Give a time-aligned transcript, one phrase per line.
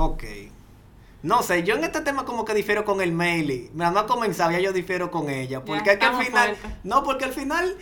[0.00, 0.24] Ok.
[1.22, 3.70] No sé, yo en este tema como que difiero con el Meili.
[3.74, 5.62] Mira, no ha comenzado, ya yo difiero con ella.
[5.62, 6.56] Porque Ya, es que al final.
[6.82, 7.76] No, porque al final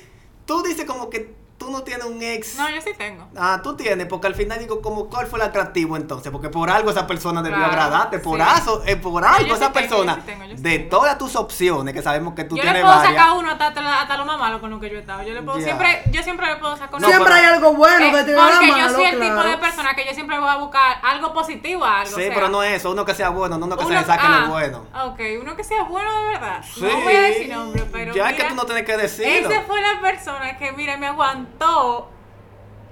[0.44, 2.56] tú dices como que tú no tienes un ex.
[2.56, 3.26] No, yo sí tengo.
[3.36, 6.30] Ah, tú tienes, porque al final digo, como, ¿cuál fue el atractivo entonces?
[6.30, 8.46] Porque por algo esa persona debió Claro, agradarte, por, sí.
[8.58, 10.78] eso, eh, por algo yo sí esa tengo, yo persona, sí tengo, yo sí de
[10.78, 10.90] tengo.
[10.90, 13.14] todas tus opciones, que sabemos que tú yo le tienes puedo varias.
[13.16, 15.22] sacar uno hasta, hasta, hasta lo más malo con lo que yo he estado.
[15.24, 17.00] Yo le puedo siempre, yo siempre le puedo sacar uno.
[17.00, 19.20] No, Siempre pero- hay algo bueno Eh, que te da porque malo, yo soy el
[19.20, 22.14] tipo de persona que yo siempre voy a buscar algo positivo a algo.
[22.16, 23.90] Sí, o sea, pero no es eso, uno que sea bueno, no uno que se
[23.90, 24.84] uno- le saque ah, lo bueno.
[25.06, 26.64] Ok, uno que sea bueno de verdad.
[26.72, 26.82] Sí.
[26.82, 28.14] No voy a decir nombre, pero.
[28.14, 29.50] ya es que tú no tienes que decirlo.
[29.50, 31.47] Esa fue la persona que, mira, me aguantó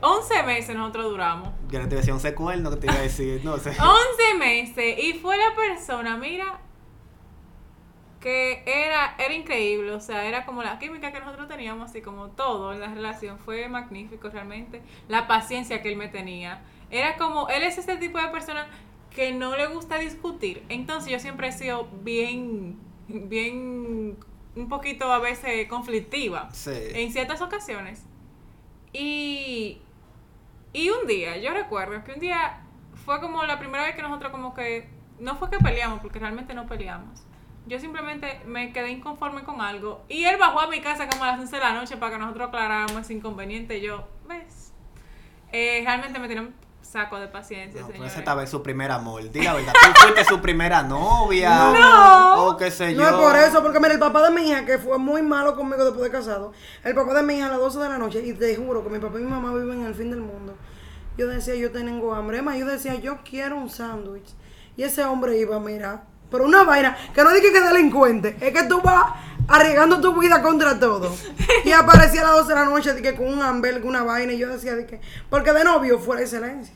[0.01, 1.49] 11 meses nosotros duramos.
[1.69, 3.71] Yo le te decía un secuerno que te iba a decir, no sé.
[3.81, 6.61] 11 meses y fue la persona, mira,
[8.21, 12.29] que era, era increíble, o sea, era como la química que nosotros teníamos, así como
[12.29, 17.49] todo en la relación, fue magnífico realmente, la paciencia que él me tenía, era como,
[17.49, 18.67] él es ese tipo de persona
[19.11, 24.17] que no le gusta discutir, entonces yo siempre he sido bien, bien,
[24.57, 26.73] un poquito a veces conflictiva Sí.
[26.95, 28.05] en ciertas ocasiones.
[28.99, 29.83] Y,
[30.73, 32.63] y un día, yo recuerdo que un día
[33.05, 34.89] fue como la primera vez que nosotros como que,
[35.21, 37.23] no fue que peleamos, porque realmente no peleamos.
[37.67, 40.05] Yo simplemente me quedé inconforme con algo.
[40.09, 42.19] Y él bajó a mi casa como a las 11 de la noche para que
[42.19, 43.77] nosotros aclaráramos ese inconveniente.
[43.79, 44.73] Y yo, ¿ves?
[45.53, 46.55] Eh, realmente me tiene un
[46.87, 48.11] saco de paciencia, No, señores.
[48.13, 49.29] ese estaba en su primer amor.
[49.31, 51.73] Diga verdad, tú fuiste su primera novia.
[51.79, 52.47] No.
[52.47, 53.03] O qué sé yo.
[53.03, 55.57] No es por eso, porque mira, el papá de mi hija, que fue muy malo
[55.57, 56.53] conmigo después de casado,
[56.85, 58.91] el papá de mi hija a las 12 de la noche, y te juro que
[58.91, 60.55] mi papá y mi mamá viven en el fin del mundo.
[61.19, 62.39] Yo decía, yo tengo hambre.
[62.39, 64.29] Es más, yo decía, yo quiero un sándwich.
[64.77, 68.53] Y ese hombre iba, mira, pero una vaina, que no dije que es delincuente, es
[68.53, 69.15] que tú vas
[69.49, 71.15] arriesgando tu vida contra todo.
[71.65, 74.33] Y aparecía a las 12 de la noche de que con un hamburger, una vaina,
[74.33, 76.75] y yo decía, de que, porque de novio fue la excelencia.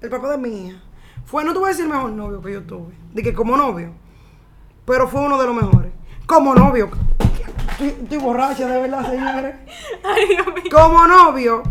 [0.00, 0.82] El papá de mi hija.
[1.24, 3.56] Fue, no te voy a decir el mejor novio que yo tuve, de que como
[3.56, 3.94] novio
[4.84, 5.92] pero fue uno de los mejores.
[6.26, 6.90] Como novio.
[7.70, 9.54] Estoy, estoy borracha, de verdad, señores.
[10.04, 10.64] Ay, Dios mío.
[10.70, 11.62] Como novio,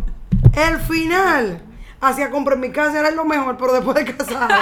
[0.54, 1.64] el final
[2.00, 4.54] hacía compra en mi casa, era lo mejor, pero después de casado,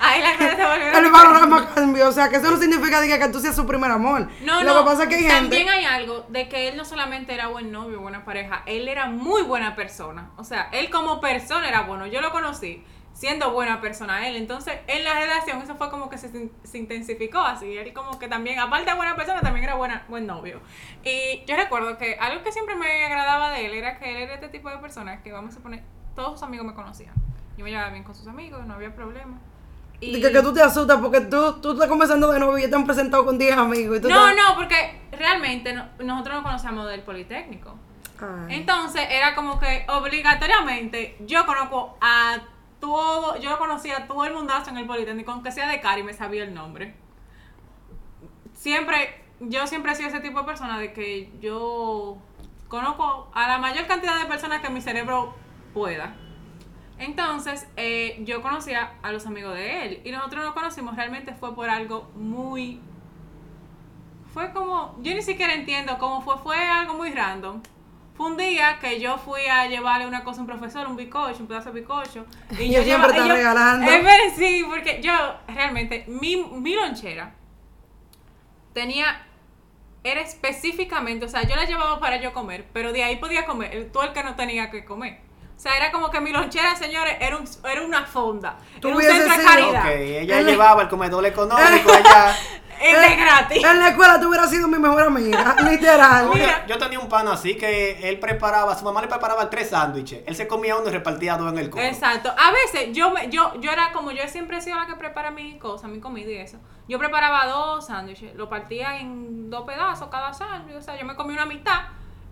[0.00, 2.08] Ay, la cara se volvió el panorama cambió.
[2.08, 4.28] O sea, que eso no significa diga, que tú seas su primer amor.
[4.42, 4.80] No, lo no.
[4.80, 5.40] que pasa es que hay gente.
[5.40, 9.06] También hay algo de que él no solamente era buen novio, buena pareja, él era
[9.06, 10.30] muy buena persona.
[10.36, 12.06] O sea, él como persona era bueno.
[12.06, 12.84] Yo lo conocí
[13.14, 14.36] siendo buena persona él.
[14.36, 17.76] Entonces, en la relación eso fue como que se, se intensificó así.
[17.76, 20.60] Él como que también, aparte de buena persona, también era buena, buen novio.
[21.04, 24.34] Y yo recuerdo que algo que siempre me agradaba de él era que él era
[24.34, 25.82] este tipo de persona que, vamos a poner,
[26.14, 27.14] todos sus amigos me conocían.
[27.56, 29.38] Yo me llevaba bien con sus amigos, no había problema.
[30.04, 30.20] Y...
[30.20, 32.84] Que, que tú te asustas porque tú, tú estás conversando de novio y te han
[32.86, 33.98] presentado con 10 amigos.
[33.98, 37.74] Y tú No, no, porque realmente no- nosotros no conocemos del Politécnico.
[38.20, 38.56] Ay.
[38.56, 42.38] Entonces era como que obligatoriamente yo conozco a
[42.80, 46.12] todo, yo conocía a todo el mundazo en el Politécnico, aunque sea de Cari, me
[46.12, 46.94] sabía el nombre.
[48.54, 52.18] Siempre, yo siempre he sido ese tipo de persona de que yo
[52.68, 55.34] conozco a la mayor cantidad de personas que mi cerebro
[55.72, 56.14] pueda.
[56.98, 61.54] Entonces, eh, yo conocía a los amigos de él y nosotros nos conocimos realmente fue
[61.54, 62.80] por algo muy...
[64.32, 67.62] Fue como, yo ni siquiera entiendo cómo fue, fue algo muy random.
[68.16, 71.40] Fue un día que yo fui a llevarle una cosa a un profesor, un bizcocho,
[71.40, 72.26] un pedazo de bizcocho.
[72.60, 73.90] Y yo siempre yo- regalando.
[73.90, 75.12] Es ver- sí, porque yo
[75.48, 77.34] realmente, mi, mi lonchera
[78.72, 79.24] tenía,
[80.02, 83.74] era específicamente, o sea, yo la llevaba para yo comer, pero de ahí podía comer
[83.74, 85.20] el- todo el que no tenía que comer.
[85.56, 88.56] O sea, era como que mi lonchera, señores, era, un, era una fonda.
[88.80, 89.92] Tú Era un centro de caridad.
[89.92, 92.36] Ella llevaba el comedor económico allá.
[92.80, 93.64] Es de gratis.
[93.64, 96.28] En la escuela tú hubieras sido mi mejor amiga, literal.
[96.34, 96.66] Mira.
[96.66, 100.22] Yo tenía un pan así que él preparaba, su mamá le preparaba tres sándwiches.
[100.26, 101.84] Él se comía uno y repartía dos en el coro.
[101.84, 102.34] Exacto.
[102.36, 105.30] A veces yo me, yo, yo era como yo siempre he sido la que prepara
[105.30, 106.58] mi cosa, mi comida y eso.
[106.88, 111.14] Yo preparaba dos sándwiches, lo partía en dos pedazos cada sándwich, o sea, yo me
[111.14, 111.80] comía una mitad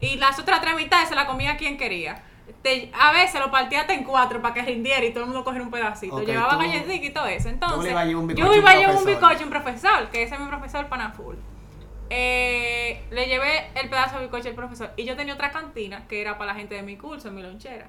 [0.00, 2.22] y las otras tres mitades se la comía quien quería.
[2.62, 5.42] Te- a veces lo partía hasta en cuatro para que rindiera y todo el mundo
[5.44, 6.16] cogiera un pedacito.
[6.32, 7.48] Llevaba galletitas y todo eso.
[7.48, 7.92] Entonces,
[8.36, 11.38] yo iba a llevar un bizcocho un profesor, que ese es mi profesor Panaful.
[12.10, 16.20] Eh, le llevé el pedazo de bizcocho al profesor y yo tenía otra cantina que
[16.20, 17.88] era para la gente de mi curso, en mi lonchera.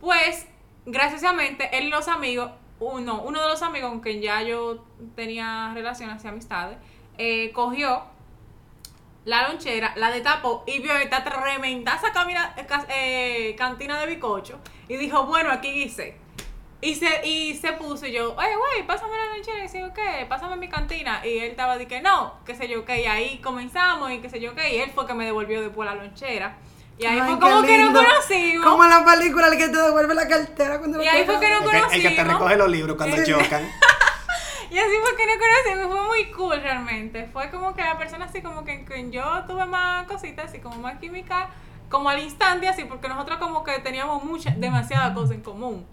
[0.00, 0.46] Pues,
[0.86, 5.72] graciosamente, él y los amigos, uno, uno de los amigos con quien ya yo tenía
[5.74, 6.78] relaciones y amistades,
[7.18, 8.02] eh, cogió
[9.24, 12.66] la lonchera, la destapó y vio esta tremendaza camina- eh,
[13.50, 14.58] eh, cantina de bicocho
[14.88, 16.16] y dijo, bueno, aquí hice.
[16.82, 19.58] Y se, y se puso y yo, oye, güey, pásame la lonchera.
[19.58, 20.24] Y dice, ¿qué?
[20.26, 21.20] Pásame mi cantina.
[21.26, 23.02] Y él estaba de que no, qué sé yo, qué.
[23.02, 24.74] Y ahí comenzamos y qué sé yo, qué.
[24.76, 26.56] Y él fue que me devolvió después la lonchera.
[26.98, 28.02] Y ahí Ay, fue como que nos lindo.
[28.02, 28.66] conocimos.
[28.66, 31.34] Como en la película el que te devuelve la cartera cuando Y lo ahí fue
[31.34, 31.62] que pegas.
[31.62, 32.32] nos El que, el que te conocimos.
[32.40, 33.70] recoge los libros cuando chocan.
[34.70, 37.28] Y así fue que nos conocimos, fue muy cool realmente.
[37.32, 40.60] Fue como que la persona así como que en quien yo tuve más cositas, así
[40.60, 41.48] como más química,
[41.88, 45.84] como al instante así, porque nosotros como que teníamos mucha, demasiadas cosas en común.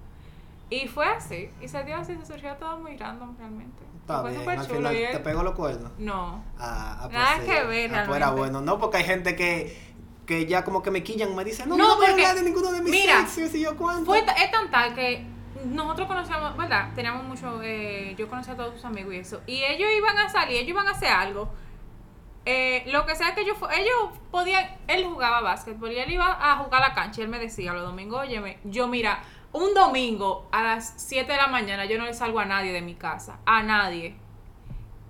[0.69, 3.83] Y fue así, y se dio así, se surgió todo muy random realmente.
[4.01, 4.77] Está fue bien, al chulo.
[4.77, 5.91] final y él- te pegó los cuernos.
[5.97, 6.43] No.
[6.59, 7.45] Ah, ah, pues Nada sí.
[7.45, 8.37] que ver, Ah, pues era realmente.
[8.37, 8.61] bueno.
[8.61, 9.77] No, porque hay gente que,
[10.25, 12.43] que ya como que me quillan, me dicen, no, No, no, voy a porque- hablar
[12.43, 14.05] de ninguno de mis mira, exes y yo cuánto.
[14.05, 15.25] Fue, es tan tal que
[15.67, 16.89] nosotros conocíamos, ¿verdad?
[16.95, 19.41] Teníamos mucho, eh, yo conocía a todos sus amigos y eso.
[19.47, 21.49] Y ellos iban a salir, ellos iban a hacer algo.
[22.45, 26.25] Eh, lo que sea que ellos, fu- ellos podían, él jugaba básquetbol y él iba
[26.39, 29.19] a jugar a la cancha y él me decía los domingos, oye, yo mira,
[29.51, 32.81] un domingo a las 7 de la mañana yo no le salgo a nadie de
[32.81, 34.15] mi casa, a nadie.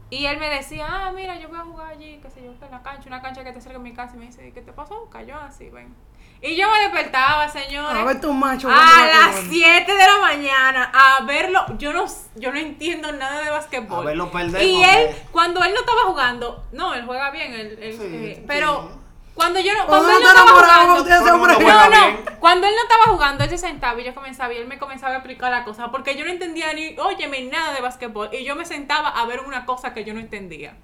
[0.09, 2.71] Y él me decía, ah, mira, yo voy a jugar allí, qué sé yo, en
[2.71, 4.15] la cancha, una cancha que te cerca de mi casa.
[4.15, 5.09] Y me dice, ¿qué te pasó?
[5.09, 5.93] Cayó así, ven.
[6.41, 7.97] Y yo me despertaba, señores.
[7.97, 8.69] A ver tu macho.
[8.69, 11.65] A las 7 de la mañana a verlo.
[11.77, 12.05] Yo no,
[12.35, 14.01] yo no entiendo nada de basquetbol.
[14.01, 17.79] A verlo perder, Y él, cuando él no estaba jugando, no, él juega bien, él,
[17.81, 18.43] él, Sí, eh, sí.
[18.47, 18.91] pero
[19.33, 21.59] cuando yo no, Cuando él no estaba jugando.
[21.59, 24.67] No, no, cuando él no estaba jugando, él se sentaba y yo comenzaba y él
[24.67, 28.29] me comenzaba a explicar la cosa, porque yo no entendía ni, óyeme, nada de basquetbol,
[28.33, 30.75] y yo me sentaba a ver una cosa que yo no entendía.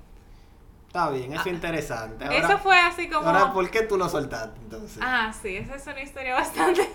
[0.93, 2.23] Está bien, eso es interesante.
[2.23, 3.27] Ahora, Eso fue así como...
[3.27, 4.99] Ahora, ¿por qué tú lo soltaste entonces?
[5.01, 6.87] Ah, sí, esa es una historia bastante...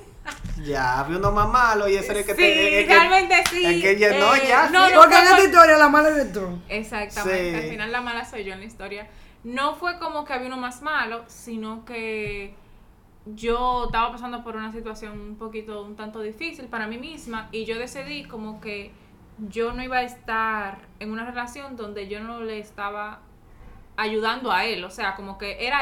[0.63, 2.81] Ya, había uno más malo y ese era el que sí, te.
[2.83, 3.65] es que- realmente sí.
[3.65, 4.69] Es que ya, no, Eh, ya.
[4.71, 4.93] no, sí.
[4.95, 6.61] no, Porque en esta historia la mala eres tú.
[6.69, 7.65] Exactamente, Sí.
[7.65, 9.09] al final la mala soy yo en la historia.
[9.43, 12.55] No fue como que había uno más malo, sino que
[13.27, 17.65] yo estaba pasando por una situación un poquito, un tanto difícil para mí misma y
[17.65, 18.93] yo decidí como que
[19.39, 23.21] yo no iba a estar en una relación donde yo no le estaba
[23.99, 25.81] ayudando a él, o sea, como que era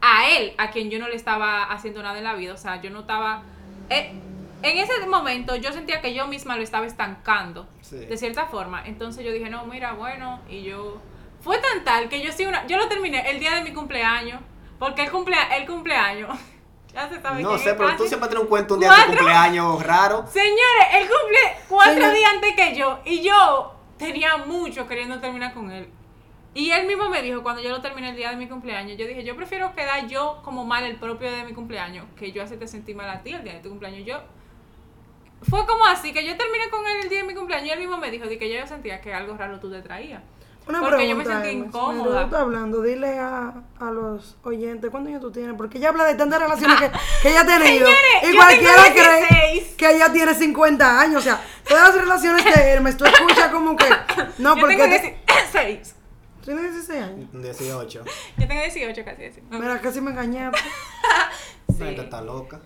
[0.00, 2.80] a él a quien yo no le estaba haciendo nada en la vida, o sea,
[2.82, 3.42] yo no estaba...
[3.88, 4.12] eh,
[4.64, 7.96] en ese momento yo sentía que yo misma lo estaba estancando, Sí.
[7.96, 8.82] de cierta forma.
[8.86, 11.00] Entonces yo dije, no, mira, bueno, y yo...
[11.40, 12.64] Fue tan tal que yo sí una...
[12.68, 14.40] Yo lo terminé el día de mi cumpleaños,
[14.78, 16.38] porque el, cumple, el cumpleaños...
[16.94, 17.98] ya se sabe No sé, es pero casi.
[17.98, 20.24] tú siempre tienes un cuento un día de tu cumpleaños raro.
[20.28, 21.38] Señores, él cumple
[21.68, 22.12] cuatro Señor.
[22.14, 25.88] días antes que yo y yo tenía mucho queriendo terminar con él.
[26.54, 29.06] Y él mismo me dijo, cuando yo lo terminé el día de mi cumpleaños, yo
[29.06, 32.42] dije, yo prefiero quedar yo como mal el propio día de mi cumpleaños, que yo
[32.42, 34.04] hacerte sentir mal a ti el día de tu cumpleaños.
[34.06, 34.18] Yo
[35.48, 37.78] fue como así, que yo terminé con él el día de mi cumpleaños y él
[37.80, 40.22] mismo me dijo de que yo sentía que algo raro tú te traías.
[40.68, 42.20] Una Porque yo me pregunta, sentí Hermes, incómoda.
[42.20, 46.04] tú estás hablando, dile a, a los oyentes cuántos años tú tienes, porque ella habla
[46.04, 46.90] de tantas relaciones que,
[47.22, 47.86] que ella ha tenido.
[47.88, 49.74] Señores, y cualquiera cree 16.
[49.76, 51.16] que ella tiene 50 años.
[51.16, 53.86] O sea, todas las relaciones de Hermes, tú escuchas como que.
[54.38, 54.76] No, yo porque.
[54.76, 55.18] tengo te-
[55.52, 55.96] 16.
[56.44, 57.28] Tienes 16 años.
[57.32, 58.04] 18.
[58.38, 59.24] Yo tengo 18 casi.
[59.24, 59.40] así.
[59.50, 60.58] Mira, casi me engañaste.
[61.86, 62.60] Gente está loca.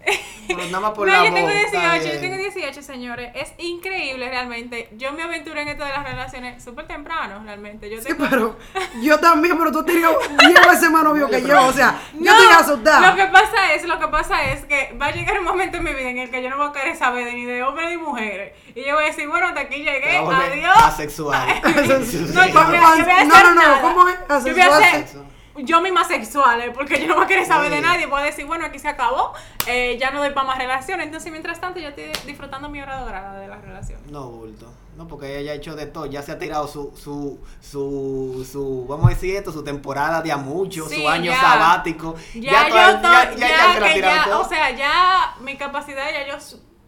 [0.46, 3.30] Pero nada más por no, la yo tengo voz, está 18, yo tengo 18, señores.
[3.34, 4.88] Es increíble realmente.
[4.96, 7.90] Yo me aventuré en esto de las relaciones súper temprano, realmente.
[7.90, 8.26] Yo Sí, tengo...
[8.30, 8.56] pero
[9.02, 10.08] yo también, pero tú tienes
[10.38, 11.66] 10 veces más novio que yo.
[11.66, 13.10] O sea, yo No, estoy asustada.
[13.10, 15.84] Lo que pasa es, lo que pasa es que va a llegar un momento en
[15.84, 17.90] mi vida en el que yo no voy a querer saber de ni de hombres
[17.90, 18.52] ni mujeres.
[18.74, 20.76] Y yo voy a decir, bueno, hasta aquí llegué, adiós.
[20.84, 21.46] asexual.
[21.66, 23.80] No, yo voy a- yo voy a hacer No, no, no, nada.
[23.80, 24.16] ¿cómo es?
[24.44, 25.26] Yo voy a Asexual.
[25.58, 26.70] Yo misma sexual, ¿eh?
[26.72, 28.06] porque yo no voy a querer saber de nadie.
[28.06, 29.32] Voy a decir, bueno, aquí se acabó,
[29.66, 31.06] eh, ya no doy para más relaciones.
[31.06, 34.10] Entonces, mientras tanto, yo estoy disfrutando mi hora dorada de las relaciones.
[34.10, 34.72] No, bulto.
[34.96, 36.06] No, porque ella ya ha hecho de todo.
[36.06, 40.32] Ya se ha tirado su, su, su, su, vamos a decir esto, su temporada de
[40.32, 41.40] a mucho, Sí, su año ya.
[41.40, 42.14] sabático.
[42.34, 44.40] Ya, toda- yo to- ya, ya, ya, ya se la ha que tirado ya, todo.
[44.40, 46.38] o sea, ya mi capacidad, ya yo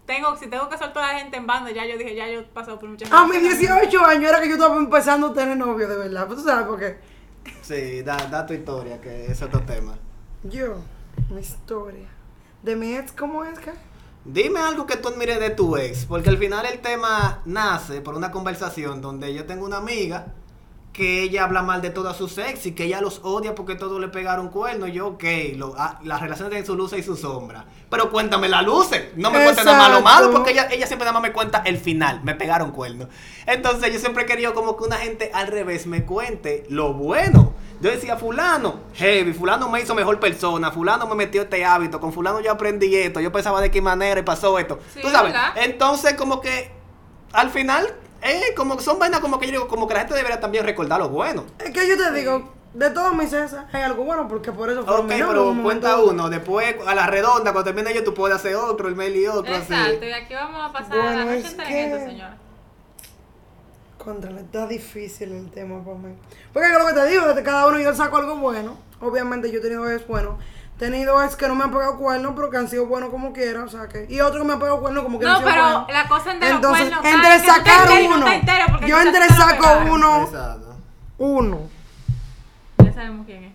[0.06, 2.40] tengo, si tengo que hacer toda la gente en banda, ya yo dije, ya yo
[2.40, 3.58] he pasado por muchas A mis relaciones.
[3.60, 6.26] 18 años era que yo estaba empezando a tener novio, de verdad.
[6.28, 6.98] ¿Tú sabes por qué?
[7.62, 9.96] Sí, da, da tu historia, que es otro tema.
[10.44, 10.76] Yo,
[11.30, 12.08] mi historia.
[12.62, 13.72] De mi ex, ¿cómo es que?
[14.24, 18.14] Dime algo que tú admires de tu ex, porque al final el tema nace por
[18.14, 20.34] una conversación donde yo tengo una amiga
[20.98, 24.00] que ella habla mal de todas sus ex y que ella los odia porque todos
[24.00, 24.90] le pegaron cuernos.
[24.90, 25.22] Yo, ok,
[25.54, 27.66] lo, ah, las relaciones tienen su luz y su sombra.
[27.88, 29.12] Pero cuéntame las luces.
[29.14, 31.78] No me cuentes nada malo malo porque ella, ella siempre nada más me cuenta el
[31.78, 32.24] final.
[32.24, 33.06] Me pegaron cuernos.
[33.46, 37.52] Entonces yo siempre he querido como que una gente al revés me cuente lo bueno.
[37.80, 42.12] Yo decía, fulano, heavy, fulano me hizo mejor persona, fulano me metió este hábito, con
[42.12, 44.80] fulano yo aprendí esto, yo pensaba de qué manera y pasó esto.
[44.92, 45.52] Sí, Tú sabes, ¿verdad?
[45.62, 46.72] entonces como que
[47.32, 47.86] al final,
[48.22, 50.64] eh, como que son vainas como que yo digo, como que la gente debería también
[50.64, 51.44] recordar lo bueno.
[51.58, 54.84] Es que yo te digo, de todos mis exes hay algo bueno porque por eso
[54.84, 58.14] fueron Ok, novios pero un cuenta uno, después a la redonda, cuando termine yo, tú
[58.14, 60.06] puedes hacer otro, el mail y otro, Exacto, así.
[60.06, 62.36] y aquí vamos a pasar a la noche es que- señora.
[63.98, 66.14] Contra, está difícil el tema para mí.
[66.52, 68.76] Porque es lo que te digo, cada uno yo saco algo bueno.
[69.00, 70.38] Obviamente yo he tenido es bueno.
[70.78, 73.64] Tenido es que no me han pegado cuernos, pero que han sido buenos como quiera,
[73.64, 74.06] o sea que.
[74.08, 75.92] Y otros que me han pegado cuernos como que No, han sido pero buenos.
[75.92, 78.26] la cosa entre los cuernos, entre sacar no uno,
[78.86, 80.76] yo entre saco uno, Exacto.
[81.18, 81.60] uno.
[82.84, 83.52] Ya sabemos quién es.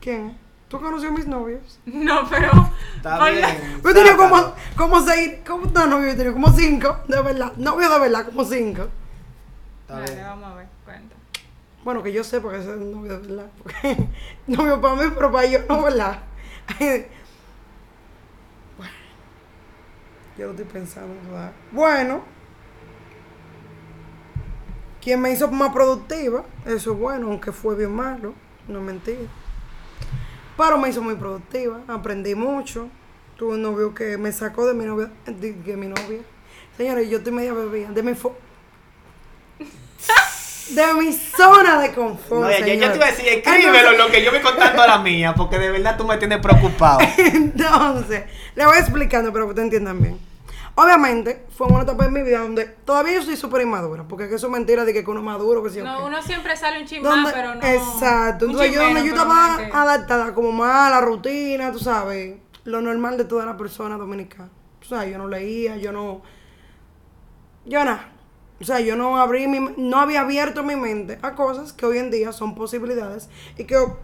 [0.00, 0.38] ¿Quién?
[0.68, 1.80] ¿Tú conoces a mis novios?
[1.86, 2.50] No, pero.
[2.96, 3.80] Está bien.
[3.84, 6.12] Yo tenía como, como seis, ¿cómo no novios?
[6.12, 7.52] Yo tenía como cinco, de verdad.
[7.56, 8.86] Novios de verdad, como cinco.
[9.82, 10.24] Está Vale, bien.
[10.26, 11.16] vamos a ver, cuenta.
[11.82, 13.46] Bueno, que yo sé porque ese es novio de verdad.
[13.60, 14.08] Porque
[14.46, 16.20] novio para mí, pero para ellos no, ¿verdad?
[18.76, 18.92] Bueno,
[20.38, 21.52] yo lo estoy pensando, ¿verdad?
[21.72, 22.22] Bueno,
[25.00, 28.34] quien me hizo más productiva, eso es bueno, aunque fue bien malo,
[28.68, 29.28] no es mentira.
[30.56, 32.88] Pero me hizo muy productiva, aprendí mucho.
[33.36, 36.20] Tuve un novio que me sacó de mi novia, de, de mi novia.
[36.76, 38.14] Señores, yo estoy media bebida, de mi
[40.74, 42.42] de mi zona de confort.
[42.42, 42.96] No, ya, ya te señores.
[42.96, 45.70] iba a decir, escríbelo Entonces- lo que yo voy contando a la mía, porque de
[45.70, 47.00] verdad tú me tienes preocupado.
[47.18, 48.24] Entonces,
[48.54, 50.18] le voy explicando, pero que te entiendan bien.
[50.76, 54.30] Obviamente, fue una etapa de mi vida donde todavía yo soy súper inmadura, porque es
[54.30, 56.82] que eso es mentira de que uno es maduro, que sí No, uno siempre sale
[56.82, 57.62] un más, pero no.
[57.62, 58.46] Exacto.
[58.46, 62.80] Entonces yo donde yo estaba no adaptada como más a la rutina, tú sabes, lo
[62.80, 64.48] normal de toda la persona dominicana.
[64.80, 66.22] O sea, yo no leía, yo no.
[67.66, 68.08] Yo nada.
[68.60, 71.98] O sea, yo no abrí mi, no había abierto mi mente a cosas que hoy
[71.98, 73.96] en día son posibilidades y que ho-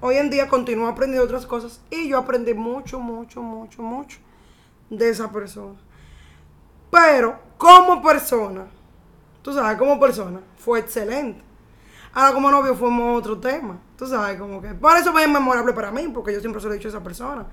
[0.00, 4.18] hoy en día continúo aprendiendo otras cosas y yo aprendí mucho, mucho, mucho, mucho
[4.90, 5.76] de esa persona.
[6.90, 8.66] Pero como persona,
[9.42, 11.42] tú sabes, como persona, fue excelente.
[12.12, 13.78] Ahora como novio fuimos otro tema.
[13.96, 14.68] Tú sabes, como que...
[14.70, 17.02] Por eso es memorable para mí, porque yo siempre se lo he dicho a esa
[17.02, 17.46] persona.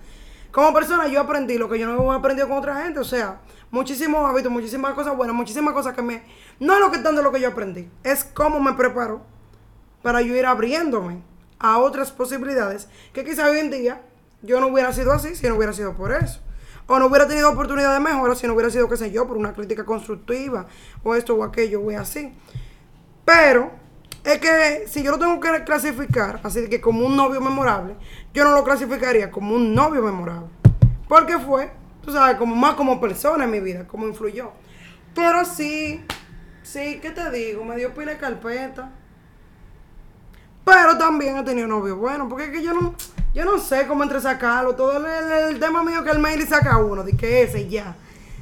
[0.51, 2.99] Como persona yo aprendí lo que yo no he aprendido con otra gente.
[2.99, 6.23] O sea, muchísimos hábitos, muchísimas cosas buenas, muchísimas cosas que me...
[6.59, 7.89] No es lo que tanto lo que yo aprendí.
[8.03, 9.21] Es cómo me preparo
[10.01, 11.21] para yo ir abriéndome
[11.59, 14.01] a otras posibilidades que quizá hoy en día
[14.41, 16.39] yo no hubiera sido así si no hubiera sido por eso.
[16.87, 19.35] O no hubiera tenido oportunidad de mejora si no hubiera sido, qué sé yo, por
[19.35, 20.67] una crítica constructiva
[21.03, 22.33] o esto o aquello o así.
[23.25, 23.71] Pero
[24.23, 27.95] es que si yo lo tengo que clasificar, así que como un novio memorable,
[28.33, 30.47] yo no lo clasificaría como un novio memorable.
[31.07, 31.71] Porque fue,
[32.03, 34.51] tú sabes, como más como persona en mi vida, como influyó.
[35.15, 36.03] Pero sí,
[36.63, 37.63] sí, ¿qué te digo?
[37.63, 38.91] Me dio pila de carpeta.
[40.63, 42.93] Pero también he tenido novios buenos, porque es que yo no,
[43.33, 44.75] yo no sé cómo entre sacarlo.
[44.75, 47.95] Todo el, tema mío que el mail y saca uno, de que ese y ya.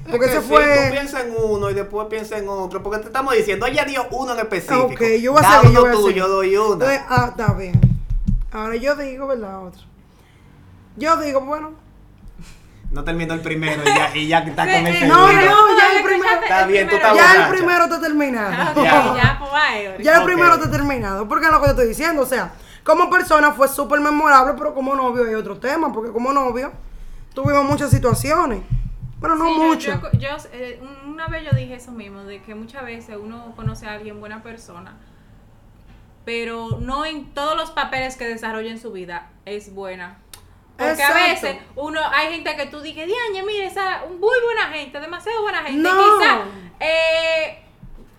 [0.10, 0.64] Porque sí, fue.
[0.64, 4.08] Tú piensas en uno y después piensas en otro, porque te estamos diciendo, ella dio
[4.10, 4.86] uno en específico.
[4.86, 6.74] Ok, yo voy a seguir, yo uno voy a tú, yo doy una.
[6.74, 7.95] Entonces, ah, está bien.
[8.56, 9.66] Ahora yo digo, ¿verdad?
[9.68, 9.82] Otro.
[10.96, 11.74] Yo digo, bueno.
[12.92, 15.16] No terminó el primero y ya, y ya está Sí, con el segundo.
[15.16, 18.54] No, no, ya el primero- Está bien, tú estás Ya el primero está terminado.
[18.54, 19.16] Ah, Ya.
[19.16, 20.06] ya, pues.
[20.06, 21.28] Ya el primero está terminado.
[21.28, 22.22] Porque es lo que te estoy diciendo.
[22.22, 22.54] O sea,
[22.86, 25.92] como persona fue súper memorable, pero como novio hay otro tema.
[25.92, 26.72] Porque como novio
[27.34, 28.62] tuvimos muchas situaciones.
[29.20, 29.92] Bueno, no Sí, yo- mucho.
[30.14, 33.88] Yo, yo, eh, una vez yo dije eso mismo, de que muchas veces uno conoce
[33.88, 34.96] a alguien buena persona,
[36.26, 40.18] pero no en todos los papeles que desarrolla en su vida es buena.
[40.78, 41.18] Porque Exacto.
[41.18, 45.42] a veces uno hay gente que tú dices, Diañe, mire, esa muy buena gente, demasiado
[45.42, 45.82] buena gente.
[45.82, 46.20] No.
[46.20, 46.44] Quizá
[46.82, 47.64] eh,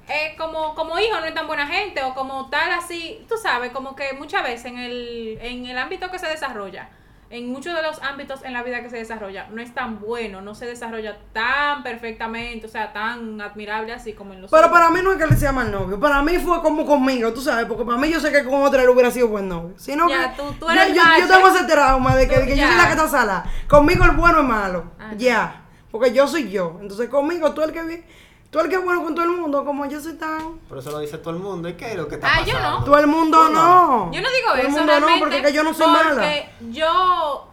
[0.09, 3.73] eh, como, como hijo no es tan buena gente o como tal así, tú sabes,
[3.73, 6.89] como que muchas veces en el, en el ámbito que se desarrolla,
[7.29, 10.41] en muchos de los ámbitos en la vida que se desarrolla, no es tan bueno,
[10.43, 14.79] no se desarrolla tan perfectamente, o sea, tan admirable así como en los Pero otros.
[14.79, 15.99] para mí no es que le sea mal novio.
[15.99, 17.67] Para mí fue como conmigo, tú sabes.
[17.67, 19.75] Porque para mí yo sé que con otra él hubiera sido buen novio.
[19.77, 21.27] Sino Ya, que tú- tú yo- eres yo, yo macho.
[21.27, 23.45] tengo ese trauma de que, Tú- de que yo soy la que está sala.
[23.67, 24.93] Conmigo el bueno es malo.
[25.01, 25.63] Ah, ya.
[25.91, 26.79] Porque yo soy yo.
[26.81, 28.05] Entonces conmigo tú el que vi-
[28.51, 29.65] tú el que es bueno con todo el mundo.
[29.65, 30.59] Como yo soy tan.
[30.69, 31.69] Por eso lo dice todo el mundo.
[31.69, 32.59] ¿Y qué es lo que está Ah, yo no.
[32.61, 32.85] pasando?
[32.85, 34.13] Todo el mundo no.
[34.13, 35.87] Yo no digo Todo el eso mundo realmente no, porque es que yo no soy
[35.87, 36.09] mala.
[36.15, 37.49] porque yo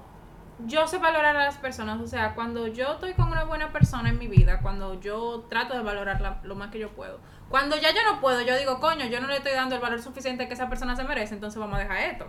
[0.66, 4.10] yo sé valorar a las personas, o sea, cuando yo estoy con una buena persona
[4.10, 7.20] en mi vida, cuando yo trato de valorarla lo más que yo puedo.
[7.50, 10.02] Cuando ya yo no puedo, yo digo, coño, yo no le estoy dando el valor
[10.02, 12.28] suficiente que esa persona se merece, entonces vamos a dejar esto.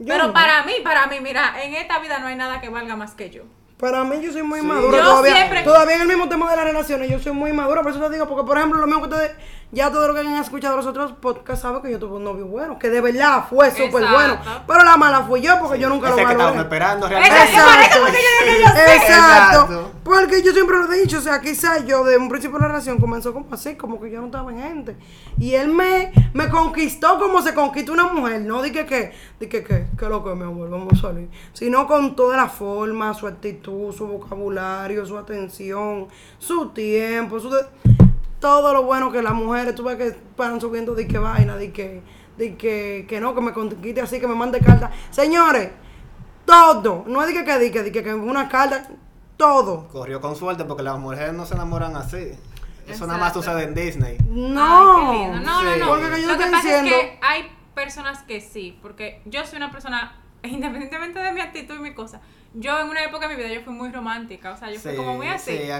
[0.00, 0.32] Yo Pero no.
[0.32, 3.30] para mí, para mí, mira, en esta vida no hay nada que valga más que
[3.30, 3.44] yo.
[3.78, 4.66] Para mí yo soy muy Sí.
[4.66, 5.34] madura Yo todavía.
[5.36, 8.00] siempre- Todavía en el mismo tema de las relaciones, yo soy muy madura, por eso
[8.00, 9.32] te digo, porque por ejemplo, lo mismo que ustedes,
[9.74, 12.46] ya todo lo que han escuchado los otros podcasts saben que yo tuve un novio
[12.46, 14.38] bueno, que de verdad fue súper bueno.
[14.66, 16.60] Pero la mala fui yo porque yo nunca Ese lo que valoré.
[16.60, 17.36] esperando realmente.
[17.92, 18.96] que porque dije, yo sé.
[18.96, 19.60] Exacto.
[19.62, 19.90] Exacto.
[20.04, 22.68] Porque yo siempre lo he dicho, o sea, quizás yo de un principio de la
[22.68, 24.96] relación comenzó como así, como que yo no estaba en gente.
[25.38, 29.86] Y él me, me conquistó como se conquista una mujer, no dije que, dije que,
[29.98, 31.28] que lo que mi amor, vamos a salir.
[31.54, 36.06] Sino con toda la forma, su actitud, su vocabulario, su atención,
[36.38, 37.66] su tiempo, su de-
[38.44, 41.72] todo lo bueno que las mujeres, tú ves que paran subiendo de que vaina, de
[41.72, 42.02] que,
[42.36, 44.90] de que, que no, que me conquiste así, que me mande carta.
[45.10, 45.70] Señores,
[46.44, 47.04] Todo.
[47.06, 48.86] No es de que que di que, di que, que una carta.
[49.38, 49.88] Todo.
[49.88, 52.32] Corrió con suerte porque las mujeres no se enamoran así.
[52.86, 54.18] Eso nada más sucede en Disney.
[54.28, 55.10] No.
[55.10, 55.40] Ay, qué lindo.
[55.40, 55.88] No, no, no.
[55.88, 59.56] Porque yo Lo que pasa diciendo- es que hay personas que sí, porque yo soy
[59.56, 62.20] una persona, independientemente de mi actitud y mi cosa,
[62.52, 64.94] yo en una época de mi vida yo fui muy romántica, o sea, yo fui
[64.96, 65.56] como muy así.
[65.56, 65.70] sí.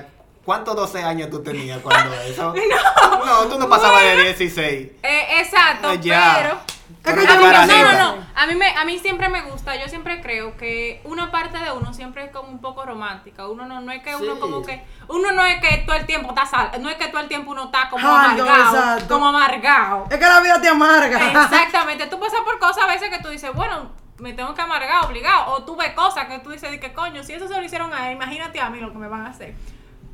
[0.44, 2.54] ¿A ¿Cuántos 12 años tú tenías cuando eso?
[3.26, 3.38] no.
[3.48, 4.88] tú no pasabas de 16.
[5.02, 6.34] Eh, exacto, Eh, ya.
[6.36, 6.74] pero...
[7.04, 8.26] Es que A yo mí, no, no, no.
[8.34, 11.70] A mí, me, a mí siempre me gusta, yo siempre creo que una parte de
[11.72, 13.46] uno siempre es como un poco romántica.
[13.46, 16.30] Uno no, no es que uno como que, uno no es que todo el tiempo
[16.30, 19.14] está sal, no es que todo el tiempo uno está como amargado, exacto.
[19.14, 20.06] como amargado.
[20.10, 21.30] Es que la vida te amarga.
[21.44, 25.04] Exactamente, tú pasas por cosas a veces que tú dices, bueno, me tengo que amargar,
[25.04, 27.62] obligado, o tú ves cosas que tú dices, de que coño, si eso se lo
[27.62, 29.54] hicieron a él, imagínate a mí lo que me van a hacer.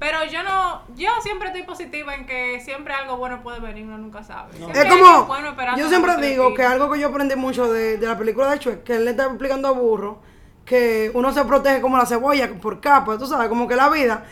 [0.01, 3.99] Pero yo no, yo siempre estoy positiva en que siempre algo bueno puede venir, uno
[3.99, 4.53] nunca sabe.
[4.73, 8.17] Es como, bueno yo siempre digo que algo que yo aprendí mucho de, de la
[8.17, 10.23] película de Shrek, que él le está explicando a Burro,
[10.65, 14.25] que uno se protege como la cebolla por capa, tú sabes, como que la vida,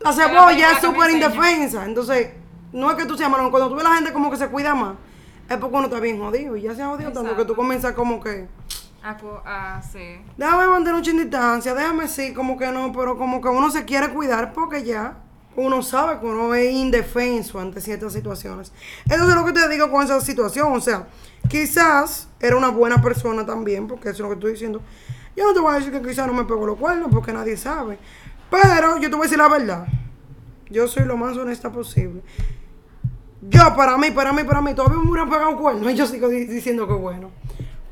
[0.00, 2.30] la la cebolla es súper indefensa, entonces,
[2.72, 4.74] no es que tú seas malo, cuando tú ves la gente como que se cuida
[4.74, 4.96] más,
[5.48, 7.92] es porque uno está bien jodido, y ya se ha jodido tanto que tú comienzas
[7.92, 8.48] como que,
[9.20, 10.20] Pues, ah, sí.
[10.36, 13.84] déjame mantener un chin distancia, déjame sí, como que no, pero como que uno se
[13.84, 15.16] quiere cuidar porque ya
[15.56, 18.72] uno sabe que uno es indefenso ante ciertas situaciones.
[19.10, 21.08] Eso es lo que te digo con esa situación, o sea,
[21.48, 24.80] quizás era una buena persona también, porque eso es lo que estoy diciendo.
[25.36, 27.56] Yo no te voy a decir que quizás no me pegó los cuernos, porque nadie
[27.56, 27.98] sabe.
[28.50, 29.86] Pero yo te voy a decir la verdad.
[30.70, 32.22] Yo soy lo más honesta posible.
[33.42, 36.28] Yo, para mí, para mí, para mí, todavía me hubieran pegado cuernos y yo sigo
[36.28, 37.30] di- diciendo que bueno.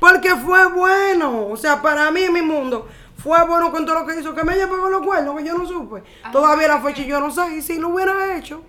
[0.01, 1.45] Porque fue bueno.
[1.47, 4.33] O sea, para mí en mi mundo fue bueno con todo lo que hizo.
[4.33, 6.01] Que me haya pegado los cuernos, que yo no supe.
[6.23, 6.31] Ajá.
[6.31, 7.55] Todavía la fecha y yo no sé.
[7.57, 8.63] Y si lo hubiera hecho,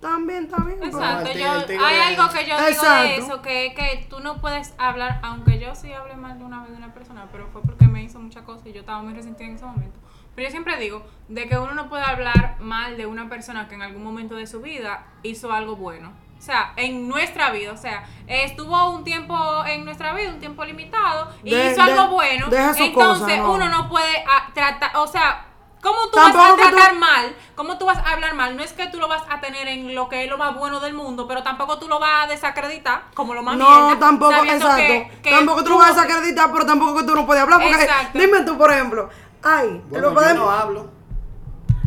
[0.00, 0.76] también está bien.
[0.78, 3.02] pero- Exacto, tigre- yo, tigre- hay algo que yo digo Exacto.
[3.02, 6.60] de eso, que, que tú no puedes hablar, aunque yo sí hablé mal de una
[6.62, 9.14] vez de una persona, pero fue porque me hizo muchas cosas y yo estaba muy
[9.14, 9.98] resentida en ese momento.
[10.34, 13.74] Pero yo siempre digo de que uno no puede hablar mal de una persona que
[13.74, 16.12] en algún momento de su vida hizo algo bueno.
[16.38, 20.64] O sea, en nuestra vida, o sea, estuvo un tiempo en nuestra vida, un tiempo
[20.64, 22.46] limitado, y De- hizo algo bueno.
[22.48, 23.52] deja su Entonces, cosa, no.
[23.52, 25.44] uno no puede ah, tratar, o sea,
[25.82, 27.36] ¿cómo tú Tampoco vas a tú- tratar mal?
[27.56, 28.56] ¿Cómo tú vas a hablar mal?
[28.56, 30.78] No es que tú lo vas a tener en lo que es lo más bueno
[30.78, 34.44] del mundo, pero tampoco tú lo vas a desacreditar como lo más No, mierda, tampoco,
[34.44, 34.76] exacto.
[34.76, 37.60] que- que tampoco tú lo vas a desacreditar, pero tampoco que tú no puedes hablar.
[37.60, 38.18] Porque, Exacto.
[38.18, 39.08] dime tú, por ejemplo,
[39.42, 40.95] ay, Bueno, yo no hablo.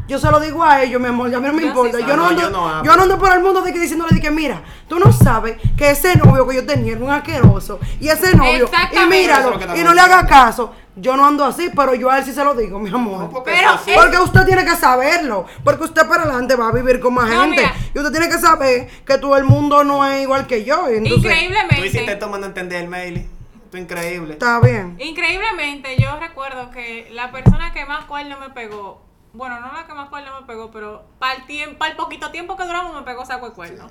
[0.09, 1.99] Yo se lo digo a ellos, mi amor, ya a mí no me importa.
[1.99, 2.83] yo, no No, ando, yo no hablo.
[2.83, 5.57] yo no ando por el mundo de que diciéndole de que, mira, tú no sabes
[5.77, 7.79] que ese novio que yo tenía era un asqueroso.
[8.01, 10.73] Y ese novio, y míralo, y no le haga caso.
[10.95, 13.19] Yo no ando así, pero yo a él sí se lo digo, mi amor.
[13.21, 15.45] No, porque Pero es- Porque usted tiene que saberlo.
[15.63, 17.57] Porque usted para adelante va a vivir con más No, gente.
[17.61, 17.73] mira.
[17.93, 20.87] Y usted tiene que saber que todo el mundo no es igual que yo.
[20.89, 23.19] Entonces, Tú hiciste Increíblemente, tomando a entender, Meili.
[23.65, 24.33] Esto es increíble.
[24.33, 24.97] está bien.
[24.99, 29.01] increíblemente, yo recuerdo que la persona que más cuerno me pegó,
[29.33, 32.31] bueno, no la que más cuerno me pegó, pero para el, tiempo, para el poquito
[32.31, 33.87] tiempo que duramos me pegó saco de cuerno.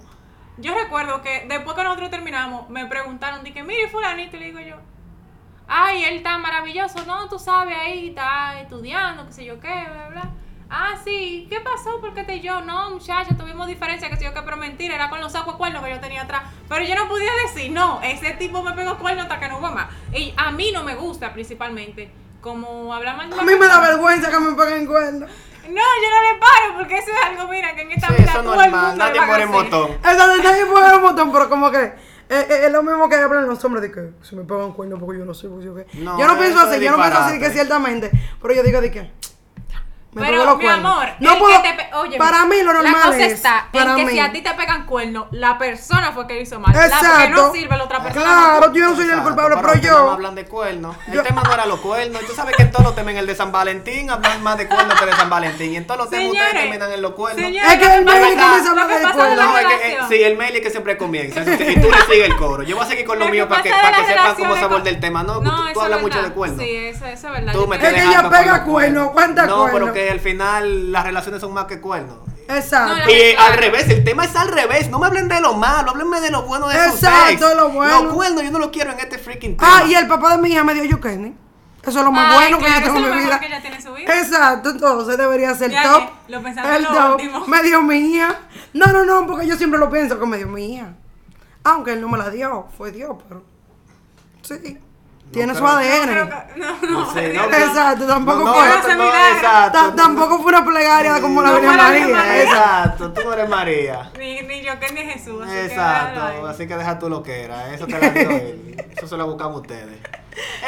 [0.57, 4.61] Yo recuerdo que después que nosotros terminamos, me preguntaron, dije, mire, fulanito, y le digo
[4.61, 4.77] yo,
[5.69, 10.09] ay, él está maravilloso, no, tú sabes, ahí está estudiando, qué sé yo qué, bla,
[10.11, 10.31] bla.
[10.71, 11.99] Ah, sí, ¿qué pasó?
[12.01, 12.61] ¿Por qué te yo?
[12.61, 15.59] No, muchacha, tuvimos diferencia, que sé yo qué, pero mentira, era con los sacos de
[15.59, 16.43] cuernos que yo tenía atrás.
[16.69, 19.71] Pero yo no podía decir, no, ese tipo me pegó cuerno hasta que no hubo
[19.71, 19.89] más.
[20.13, 24.39] Y a mí no me gusta, principalmente, como de A mí me da vergüenza que
[24.39, 25.31] me peguen cuernos.
[25.69, 28.25] No, yo no le paro, porque eso es algo, mira, que en esta Sí, vida
[28.27, 28.87] es todo el normal.
[28.89, 29.91] mundo le Nadie muere motón.
[30.03, 31.93] Esa de nadie puede un montón, pero como que eh,
[32.31, 35.19] eh, es lo mismo que hablan los hombres de que se me pegan cuernos porque
[35.19, 35.87] yo no soy pues, yo qué.
[35.99, 38.91] No, yo no pienso así, yo no pienso así que ciertamente, pero yo digo de
[38.91, 39.11] que
[40.19, 40.93] me Pero, los mi cuernos.
[40.93, 43.69] amor, no puedo, que te pe- óyeme, para mí lo normal La cosa es, está
[43.73, 46.59] para en que mí, si a ti te pegan cuernos, la persona fue que hizo
[46.61, 46.75] mal.
[46.75, 47.29] La Exacto.
[47.47, 48.25] no sirve la otra persona.
[48.25, 50.97] Claro, yo no soy el culpable, pero yo hablan de cuernos.
[51.07, 52.21] El yo- tema no era los cuernos.
[52.27, 54.67] Tú sabes que en todos los temas, en el de San Valentín, hablan más de
[54.69, 55.73] cuernos que de San Valentín.
[55.73, 57.45] Y en todos los temas ustedes terminan en los cuernos.
[57.45, 59.45] señores, Es que el lo comienza a hablar que de cuernos.
[59.45, 61.41] No, es que, eh, sí, el mail es que siempre comienza.
[61.41, 61.45] y
[61.81, 62.63] tú le sigues el coro.
[62.63, 65.01] Yo voy a seguir con lo, mío para que, para sepan cómo se aborda el
[65.01, 65.23] tema.
[65.23, 66.35] No, No, tú, hablas es mucho de verdad.
[66.37, 66.61] cuernos.
[66.65, 67.53] Sí, eso, eso es verdad.
[67.53, 69.81] Tú me Es que tienes ella pega cuernos, ¿cuántas No, cuernos?
[69.81, 72.17] pero que al final las relaciones son más que cuernos.
[72.49, 72.97] Exacto.
[73.05, 74.89] No, Y al revés, el tema es al revés.
[74.89, 77.57] No me hablen de lo malo, háblenme de lo bueno de Exacto, sex.
[77.57, 78.15] lo bueno.
[78.15, 79.79] Cuernos yo no lo quiero en este freaking tema.
[79.81, 81.35] Ah, y el papá de mi hija me dio yo Kenny.
[81.83, 83.39] Eso es lo más Ay, bueno que yo tengo en lo mi vida.
[83.41, 84.19] que ella tiene en su vida.
[84.19, 86.03] Exacto, entonces debería ser Ya top.
[86.27, 87.11] que lo el lo top.
[87.13, 87.47] último.
[87.47, 88.35] Me dio mi hija.
[88.75, 90.95] No, no, no, porque yo siempre lo pienso que me dio mi hija.
[91.65, 93.43] Aunque él no me la dio, fue Dios, pero.
[94.43, 94.79] Sí.
[95.33, 96.29] Tiene su ADN.
[96.57, 97.21] No, no, No.
[97.57, 98.69] Exacto, tampoco no, fue.
[98.69, 99.79] no, no, exacto.
[99.79, 102.29] Ta- tampoco fue una plegaria como la No Virgen fue la Virgen María.
[102.29, 102.43] María.
[102.45, 103.13] Exacto.
[103.13, 104.11] Tú no eres María.
[104.19, 105.43] Ni, ni yo que ni Jesús.
[105.43, 106.51] así que déjalo Exacto, ahí.
[106.51, 107.75] así que deja tú lo que era.
[107.75, 108.87] Eso te lo dio él.
[108.97, 109.99] Eso se lo buscamos ustedes.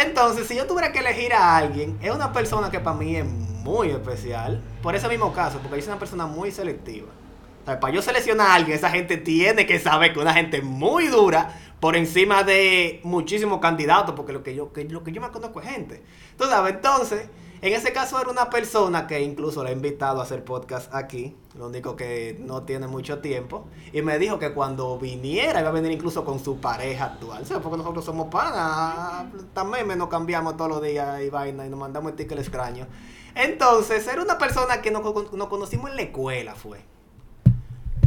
[0.01, 3.25] Entonces, si yo tuviera que elegir a alguien, es una persona que para mí es
[3.25, 4.61] muy especial.
[4.83, 7.09] Por ese mismo caso, porque yo soy una persona muy selectiva.
[7.76, 11.06] O para yo seleccionar a alguien, esa gente tiene que saber que una gente muy
[11.06, 15.30] dura por encima de muchísimos candidatos, porque lo que yo, que, lo que yo me
[15.30, 16.02] conozco es gente.
[16.37, 17.28] Tú entonces,
[17.62, 21.37] en ese caso era una persona que incluso la he invitado a hacer podcast aquí,
[21.54, 25.72] lo único que no tiene mucho tiempo, y me dijo que cuando viniera iba a
[25.72, 27.62] venir incluso con su pareja actual, ¿sabes?
[27.62, 32.16] Porque nosotros somos panas, también nos cambiamos todos los días y vaina y nos mandamos
[32.16, 32.88] tickets extraños.
[33.35, 35.02] Entonces, era una persona que nos,
[35.33, 36.89] nos conocimos en la escuela, fue.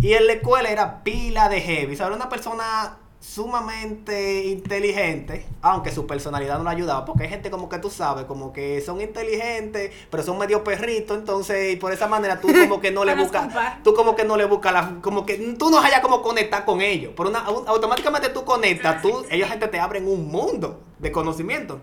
[0.03, 2.07] Y en la escuela era pila de heavy, ¿sabes?
[2.13, 7.69] Era una persona sumamente inteligente, aunque su personalidad no lo ayudaba, porque hay gente como
[7.69, 12.07] que tú sabes, como que son inteligentes, pero son medio perritos, entonces y por esa
[12.07, 15.25] manera tú como que no le buscas, tú como que no le buscas la, como
[15.25, 19.25] que tú no hayas como conectar con ellos, por una, au- automáticamente tú conectas, tú,
[19.29, 21.79] ellos gente te abren un mundo de conocimiento.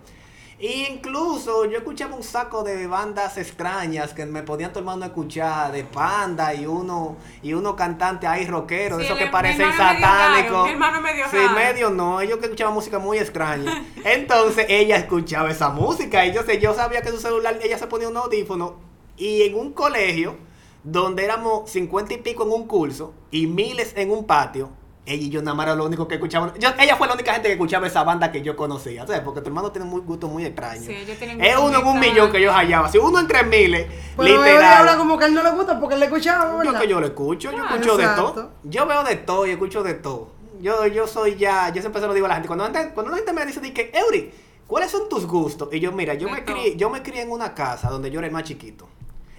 [0.63, 5.85] Incluso yo escuchaba un saco de bandas extrañas que me podían el mundo escuchar, de
[5.85, 10.65] panda y uno y uno cantante ahí rockero, Sí, esos el- que parecen satánicos.
[10.67, 11.53] mi hermano medio sí, raro.
[11.55, 13.85] medio no, ellos que escuchaban música muy extraña.
[14.05, 17.87] Entonces ella escuchaba esa música y yo sé, yo sabía que su celular, ella se
[17.87, 18.77] ponía un audífono
[19.17, 20.37] y en un colegio
[20.85, 24.71] donde éramos cincuenta y pico en un curso y miles en un patio.
[25.07, 26.53] Ella y yo nada más era lo único que escuchaba.
[26.59, 29.23] Yo- ella fue la única gente que escuchaba esa banda que yo conocía, ¿sabes?
[29.23, 30.83] Porque tu hermano tiene un gusto muy extraño.
[30.83, 32.89] Sí, ellos tienen es uno en muy un millón que yo hallaba.
[32.91, 33.87] Si uno en tres miles,
[34.17, 34.79] Pero él literal.
[34.79, 36.81] habla como que a él no le gusta porque él le escuchaba, Yo ¿verdad?
[36.81, 38.51] que yo lo escucho, yo Ah, escucho de todo.
[38.65, 40.29] Yo veo de todo y escucho de todo.
[40.61, 42.47] Yo, yo soy ya, yo siempre se lo digo a la gente.
[42.47, 44.31] Cuando, la gente- cuando la gente me dice, di que, Eury,
[44.67, 45.71] ¿cuáles son tus gustos?
[45.73, 46.55] Y yo, mira, yo De me, todo.
[46.57, 48.87] crié, yo me crié en una casa donde yo era el más chiquito.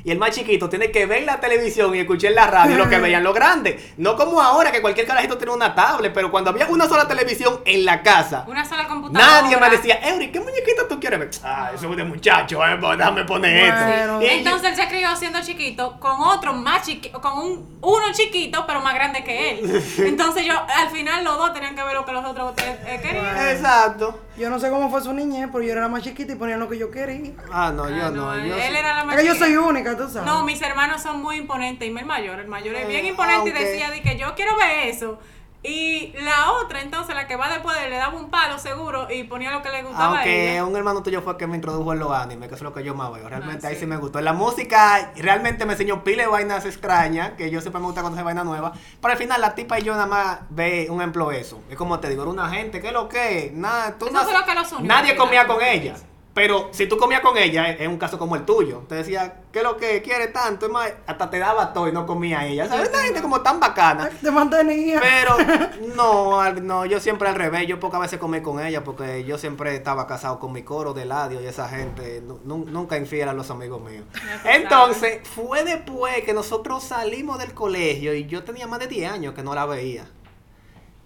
[0.03, 2.97] Y el más chiquito tiene que ver la televisión y escuchar la radio lo que
[2.99, 3.93] veían los grandes.
[3.97, 7.59] No como ahora que cualquier carajito tiene una tablet, pero cuando había una sola televisión
[7.65, 9.41] en la casa, Una sola computadora.
[9.41, 11.29] nadie me decía, Eury, ¿qué muñequito tú quieres ver?
[11.43, 13.91] Ah, eso es de muchacho, eh, pues, déjame poner Bueno.
[13.91, 14.21] esto.
[14.21, 18.05] Y yo- Entonces él se crió siendo chiquito con otro más chiquito, con un uno
[18.13, 19.83] chiquito pero más grande que él.
[19.99, 23.47] Entonces yo al final los dos tenían que ver lo que los otros eh, querían.
[23.49, 24.19] Exacto.
[24.37, 26.57] Yo no sé cómo fue su niñez, pero yo era la más chiquita y ponía
[26.57, 27.31] lo que yo quería.
[27.51, 28.35] Ah, no, yo Ah, no.
[28.37, 30.25] yo él era la más Es que yo soy única, tú sabes.
[30.25, 33.49] No, mis hermanos son muy imponentes y el mayor, el mayor es bien Eh, imponente
[33.49, 35.19] y decía de que yo quiero ver eso.
[35.63, 39.51] Y la otra, entonces, la que va después le daba un palo seguro y ponía
[39.51, 40.65] lo que le gustaba a Aunque ella.
[40.65, 42.73] un hermano tuyo fue el que me introdujo en los animes, que eso es lo
[42.73, 43.30] que yo más veo.
[43.30, 43.82] Realmente Ah, ahí sí.
[43.82, 44.19] sí me gustó.
[44.21, 48.23] La música realmente me enseñó pile de vainas extrañas, que yo siempre me gusta conocer
[48.23, 48.71] vainas nuevas.
[48.99, 51.62] Pero al final la tipa y yo nada más ve un ejemplo de eso.
[51.69, 53.51] Es como te digo, era una gente, ¿qué es lo que?
[53.54, 55.93] Nada, tú Eso no- fue lo que los unió, Nadie comía con ella.
[56.34, 58.84] Pero si tú comías con ella, es un caso como el tuyo.
[58.88, 60.67] Te decía, ¿qué es lo que quiere tanto?
[60.67, 62.70] Es más, hasta te daba todo y no comía ella.
[62.70, 62.89] ¿Sabes?
[62.89, 64.10] Una gente como tan bacana.
[64.22, 65.02] Te mantenía.
[65.02, 65.36] Pero
[65.96, 69.76] no, no, yo siempre al revés, yo pocas veces comí con ella porque yo siempre
[69.76, 73.34] estaba casado con mi coro de ladio y esa gente nu- nu- nunca infiel a
[73.34, 74.06] los amigos míos.
[74.46, 79.34] Entonces, fue después que nosotros salimos del colegio y yo tenía más de 10 años
[79.34, 80.06] que no la veía.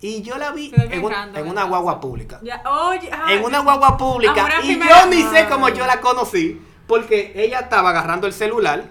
[0.06, 1.14] Y yo la vi en, un-
[1.50, 2.40] una guagua pública.
[2.44, 4.48] Ya, ay, En una guagua pública.
[4.62, 6.62] Y primera yo ni sé cómo yo la conocí.
[6.88, 8.84] Porque ella estaba agarrando el celular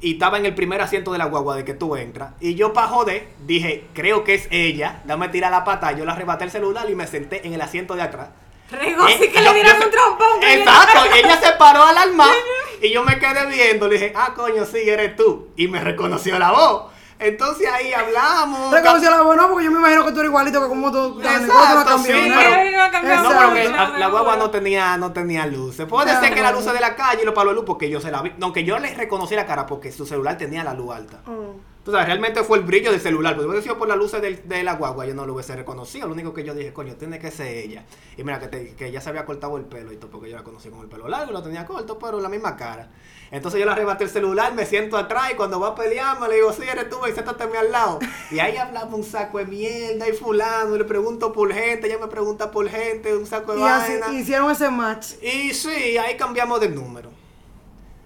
[0.00, 2.32] y estaba en el primer asiento de la guagua de que tú entras.
[2.40, 5.02] Y yo, para joder, dije, creo que es ella.
[5.04, 5.92] Dame tirar la pata.
[5.92, 8.30] Yo le arrebaté el celular y me senté en el asiento de atrás.
[8.72, 10.40] Regó, sí Eh, que yo- le dieron un trompón.
[10.40, 12.26] que Exacto, ella se paró al alma
[12.82, 13.86] y yo me quedé viendo.
[13.86, 15.50] Le dije, ah, coño, sí, eres tú.
[15.56, 16.92] Y me reconoció la voz.
[17.18, 18.72] Entonces ahí hablamos.
[18.72, 21.98] A la porque yo me imagino que tú eres igualito que como tú Exacto, la
[21.98, 25.86] sí, pero- no porque mucho, la, la guagua no tenía, no tenía luces.
[25.86, 26.58] Puedo decir Ah, que bueno.
[26.58, 28.32] luces de la calle y los palos de luz porque yo se la vi.
[28.40, 31.20] Aunque yo le reconocí la cara porque su celular tenía la luz alta.
[31.26, 31.54] Oh.
[31.84, 33.34] Tú sabes, realmente fue el brillo del celular.
[33.34, 35.54] Porque si hubiese sido por las luces del- de, la guagua, yo no lo hubiese
[35.54, 36.06] reconocido.
[36.06, 37.84] Lo único que yo dije, coño, tiene que ser ella.
[38.16, 40.36] Y mira, que, te- que ella se había cortado el pelo y todo, porque yo
[40.36, 42.90] la conocí con el pelo largo lo tenía corto, pero la misma cara.
[43.30, 46.28] Entonces yo le arrebaté el celular, me siento atrás y cuando va a pelear me
[46.28, 47.98] le digo, sí, eres tú, y siéntate a mí al lado.
[48.30, 51.98] Y ahí hablamos un saco de mierda y fulano, y le pregunto por gente, ella
[51.98, 55.14] me pregunta por gente, un saco de Y así hicieron ese match.
[55.22, 57.10] Y sí, ahí cambiamos de número.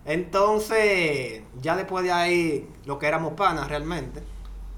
[0.09, 4.23] Entonces, ya después de ahí, lo que éramos panas realmente,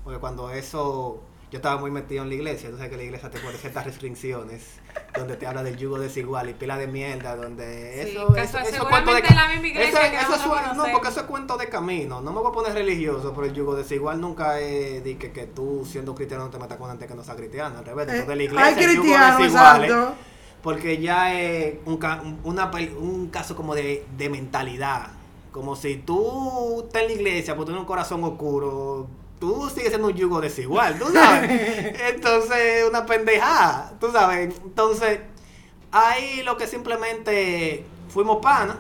[0.03, 3.39] porque cuando eso, yo estaba muy metido en la iglesia, entonces que la iglesia te
[3.39, 4.81] pone ciertas restricciones,
[5.17, 8.89] donde te habla del yugo desigual y pila de mierda, donde Sí, eso, eso, eso
[8.89, 11.57] cuento de la misma iglesia eso- que eso nosotros es- no, porque eso es cuento
[11.57, 15.17] de camino, no me voy a poner religioso, pero el yugo desigual nunca es de
[15.17, 17.85] que, que tú siendo cristiano no te metas con gente que no sea cristiana, al
[17.85, 19.07] revés, de la Eh, iglesia el yugo
[19.39, 19.89] desigual, ¿eh?
[20.63, 21.99] Porque ya es un,
[22.45, 25.13] una un caso como de, de mentalidad.
[25.53, 29.09] Como si tú estás en la iglesia, porque tienes un corazón oscuro,
[29.41, 31.51] tú sigues siendo un yugo desigual, ¿tú sabes?
[32.15, 34.55] Entonces, una pendejada, ¿tú sabes?
[34.63, 35.21] Entonces,
[35.91, 38.77] ahí lo que simplemente fuimos panas,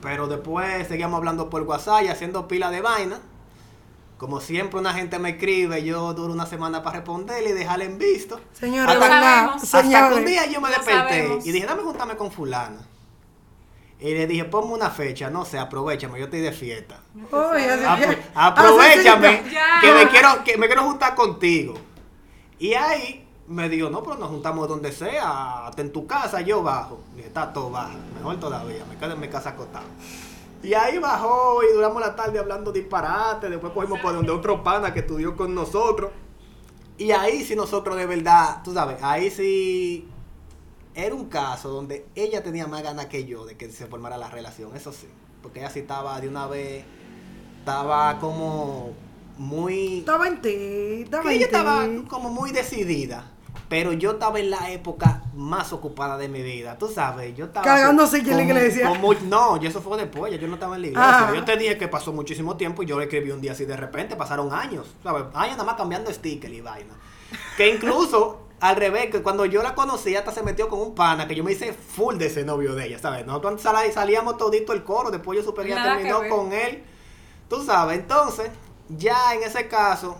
[0.00, 3.20] pero después seguíamos hablando por WhatsApp y haciendo pila de vaina.
[4.18, 7.98] Como siempre una gente me escribe, yo duro una semana para responderle y dejarle en
[7.98, 8.40] visto.
[8.52, 9.74] Señores, sabemos.
[9.74, 12.86] Hasta que un día yo me desperté y dije, dame juntarme con fulana.
[14.04, 17.00] Y le dije, ponme una fecha, no sé, aprovechame, yo estoy de fiesta.
[17.32, 19.80] Oye, así Apro- que- aprovechame Ya.
[19.80, 21.72] que me quiero que me quiero juntar contigo.
[22.58, 26.62] Y ahí me dijo, no, pero nos juntamos donde sea, hasta en tu casa yo
[26.62, 27.00] bajo.
[27.14, 29.86] Y dije, está todo baja, mejor todavía, me quedo en mi casa acostado.
[30.62, 34.92] Y ahí bajó y duramos la tarde hablando disparate, después cogimos por donde otro pana
[34.92, 36.10] que estudió con nosotros.
[36.98, 40.08] Y ahí sí nosotros de verdad, tú sabes, ahí sí
[40.94, 44.30] era un caso donde ella tenía más ganas que yo de que se formara la
[44.30, 45.08] relación, eso sí.
[45.42, 46.84] Porque ella sí estaba de una vez,
[47.58, 48.92] estaba como
[49.36, 49.98] muy...
[49.98, 53.30] Estaba en ti, estaba ella estaba como muy decidida.
[53.68, 57.64] Pero yo estaba en la época más ocupada de mi vida, tú sabes, yo estaba...
[57.64, 58.88] Cargándose en la iglesia.
[58.88, 61.28] con muy- no, y eso fue después, ya yo no estaba en la iglesia.
[61.28, 61.32] Ah.
[61.34, 63.76] Yo te dije que pasó muchísimo tiempo y yo le escribí un día así de
[63.76, 65.24] repente, pasaron años, ¿sabes?
[65.34, 66.94] Años nada más cambiando sticker y vaina.
[67.56, 71.26] Que incluso, al revés, que cuando yo la conocí, hasta se metió con un pana,
[71.28, 73.26] que yo me hice full de ese novio de ella, ¿sabes?
[73.26, 76.82] Nosotros sal- salíamos todito el coro, después yo supe que ella terminó con él.
[77.48, 78.50] Tú sabes, entonces,
[78.88, 80.16] ya en ese caso,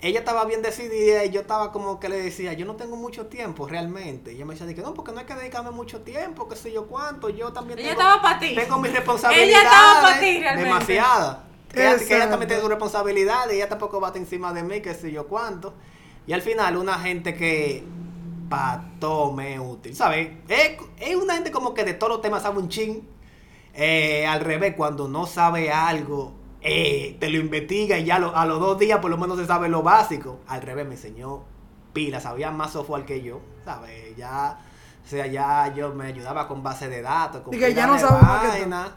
[0.00, 3.26] ella estaba bien decidida y yo estaba como que le decía, yo no tengo mucho
[3.26, 4.32] tiempo realmente.
[4.32, 6.72] Y ella me decía, que no, porque no hay que dedicarme mucho tiempo, qué sé
[6.72, 8.54] yo cuánto, yo también Ella tengo, estaba ti.
[8.54, 9.48] tengo mis responsabilidades.
[9.50, 10.68] Ella estaba pa' ti, realmente.
[10.70, 11.38] Demasiadas.
[11.72, 12.30] Que ella, que ella Exacto.
[12.30, 15.74] también tiene sus responsabilidades, ella tampoco bate encima de mí, qué sé yo cuánto.
[16.26, 17.84] Y al final, una gente que
[18.48, 20.30] pa' todo me es útil, ¿sabes?
[20.48, 23.06] Es, es una gente como que de todos los temas sabe un chin.
[23.74, 28.46] Eh, al revés, cuando no sabe algo, eh, te lo investiga y ya lo- a
[28.46, 30.40] los dos días por lo menos se sabe lo básico.
[30.46, 31.42] Al revés, me enseñó
[31.92, 34.16] pila, sabía más software que yo, ¿sabes?
[34.16, 34.58] Ya,
[35.04, 37.86] o sea, ya yo me ayudaba con base de datos, con Y que pila ya
[37.86, 38.52] no de sabe más que tú.
[38.52, 38.96] vaina.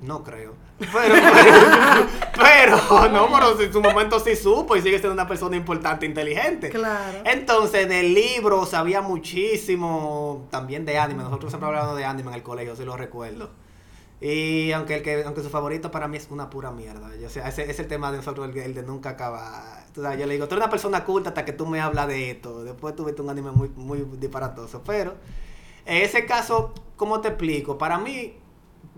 [0.00, 0.52] No creo.
[0.78, 2.06] Pero, pero,
[2.38, 6.68] pero, no, pero en su momento sí supo y sigue siendo una persona importante, inteligente.
[6.70, 7.18] Claro.
[7.24, 11.22] Entonces, del libro sabía muchísimo, también de anime.
[11.22, 13.50] Nosotros siempre hablábamos de anime en el colegio, sí lo recuerdo.
[14.20, 17.10] Y aunque el que aunque su favorito para mí es una pura mierda.
[17.20, 19.84] Yo, o sea, ese es el tema de nosotros, el, de- el de nunca acabar.
[19.94, 22.30] Sabes, yo le digo, tú eres una persona culta hasta que tú me hablas de
[22.30, 22.64] esto.
[22.64, 24.82] Después tú viste un anime muy, muy disparatoso.
[24.86, 25.14] Pero,
[25.84, 27.76] en ese caso, ¿cómo te explico?
[27.76, 28.38] Para mí,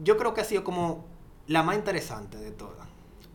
[0.03, 1.05] yo creo que ha sido como
[1.47, 2.87] la más interesante de todas.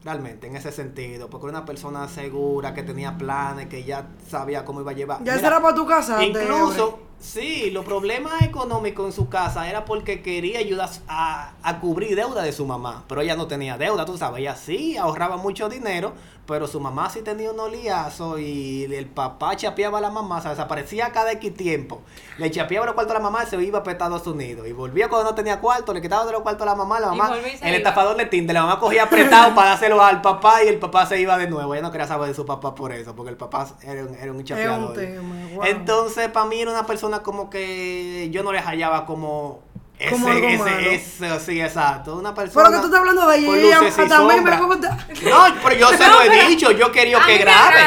[0.04, 1.30] Realmente, en ese sentido.
[1.30, 5.20] Porque era una persona segura, que tenía planes, que ya sabía cómo iba a llevar.
[5.20, 6.24] Ya Mira, será para tu casa.
[6.24, 12.16] Incluso, sí, los problemas económicos en su casa era porque quería ayudar a, a cubrir
[12.16, 13.06] deuda de su mamá.
[13.08, 14.42] Pero ella no tenía deuda, tú sabes.
[14.42, 16.14] Ella sí ahorraba mucho dinero,
[16.46, 20.42] pero su mamá sí tenía unos liazos y el papá chapeaba a la mamá, o
[20.42, 22.02] sea, desaparecía cada X tiempo.
[22.38, 24.68] Le chapeaba los cuartos a la mamá y se iba para Estados Unidos.
[24.68, 27.08] Y volvía cuando no tenía cuarto, le quitaba de los cuartos a la mamá, la
[27.14, 27.70] mamá, el iba.
[27.78, 31.20] estafador de Tinder, la mamá cogía apretado para dárselo al papá y el papá se
[31.22, 31.74] iba de nuevo.
[31.74, 34.32] Ella no quería saber de su papá por eso, porque el papá era un, era
[34.32, 34.90] un chapeador.
[34.90, 35.36] un tema.
[35.56, 35.66] Wow.
[35.66, 39.62] Entonces, para mí era una persona como que yo no le hallaba como
[40.00, 40.78] ese, Como algo ese, malo.
[40.80, 42.16] ese, sí, exacto.
[42.18, 42.64] Una persona.
[42.66, 44.52] Pero que tú estás hablando de ella también me.
[44.52, 47.80] No, pero yo se No, lo he dicho, yo quería que me grabe.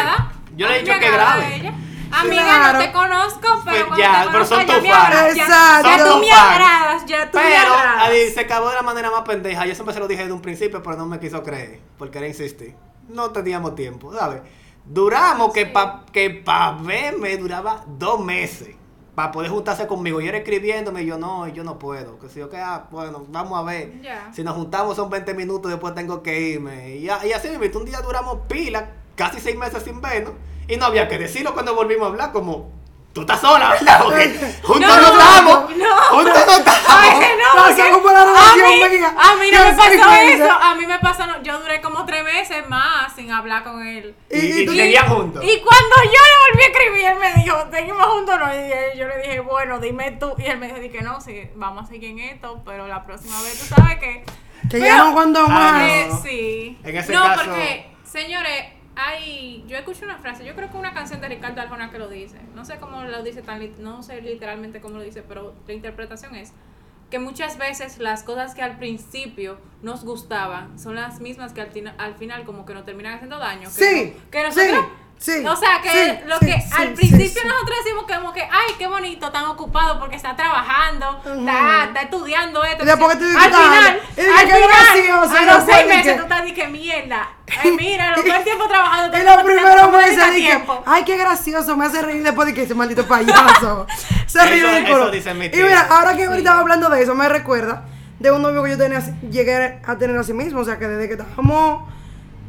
[0.56, 1.72] Yo le he dicho me que grabe.
[2.12, 2.78] Amiga, Claro.
[2.78, 5.36] no te conozco, pero cuando Ya, te pero son tus me fans.
[5.36, 5.88] Exacto.
[5.88, 8.02] ya tú Son me agradas, ya tú me Pero agradas.
[8.04, 9.66] ahí se acabó de la manera más pendeja.
[9.66, 11.80] Yo siempre se lo dije desde un principio, pero no me quiso creer.
[11.98, 12.74] Porque era insistir.
[13.08, 14.40] No teníamos tiempo, ¿sabes?
[14.88, 18.74] Duramos que para que pa verme duraba dos meses.
[19.14, 20.20] Para poder juntarse conmigo.
[20.20, 22.18] Y era escribiéndome y yo no, yo no puedo.
[22.18, 24.00] Que si yo que, ah, bueno, vamos a ver.
[24.32, 26.96] Si nos juntamos son 20 minutos, después tengo que irme.
[26.96, 30.34] Y, y así mismo, un día duramos pila, casi seis meses sin vernos.
[30.68, 32.70] Y no había que decirlo cuando volvimos a hablar, como,
[33.16, 34.00] tú estás sola, ¿verdad?
[34.04, 34.28] Porque
[34.62, 35.76] juntos No, no estamos.
[35.76, 35.96] no.
[36.10, 36.76] Juntos no estamos.
[37.56, 38.24] No, porque como la a
[38.56, 40.52] mí, a mí no me pasó eso.
[40.52, 44.14] A mí me pasó, no, yo duré como tres meses más sin hablar con él.
[44.30, 44.72] Y, Y- y tú-
[45.14, 45.42] juntos.
[45.42, 48.46] Y cuando yo le volví a escribir, él me dijo, seguimos juntos o no.
[48.54, 50.34] Y yo le dije, bueno, dime tú.
[50.36, 53.40] Y él me dijo, que no, sí, vamos a seguir en esto, pero la próxima
[53.42, 54.24] vez tú sabes que.
[54.70, 55.72] Que ya no cuando Ah, más.
[55.80, 55.86] no.
[55.86, 56.78] Eh, sí.
[56.84, 58.64] En ese no, caso- porque, señores,
[58.96, 59.64] hay.
[59.68, 62.38] Yo escuché una frase, yo creo que una canción de Ricardo Arjona que lo dice.
[62.54, 63.60] No sé cómo lo dice tan.
[63.82, 66.52] No sé literalmente cómo lo dice, pero la interpretación es
[67.10, 71.70] que muchas veces las cosas que al principio nos gustaban son las mismas que al,
[71.98, 73.68] al final como que nos terminan haciendo daño.
[73.68, 74.92] Que Sí, no- que nosotros, sí.
[75.18, 77.48] Sí, O sea, que sí, lo sí, que sí, al sí, principio sí.
[77.48, 82.00] nosotros decimos que como que, ay, qué bonito, tan ocupado porque está trabajando, está, está
[82.02, 82.84] estudiando esto.
[82.84, 85.64] Y después que tú al dices, final, y al que final, gracioso, y a los
[85.64, 87.28] seis meses que- tú estás que mierda.
[87.62, 89.16] Ay, mira, lo todo el tiempo trabajando.
[89.16, 92.62] el los primeros ¿cómo meses dije, ay, qué gracioso, me hace reír después de que
[92.62, 93.86] ese maldito payaso.
[94.26, 97.84] Se ríe dicen mis Y mira, ahora que ahorita estaba hablando de eso, me recuerda
[98.18, 100.60] de un novio que yo tenía, así- llegué a tener a sí mismo.
[100.60, 101.88] O sea, que desde que estábamos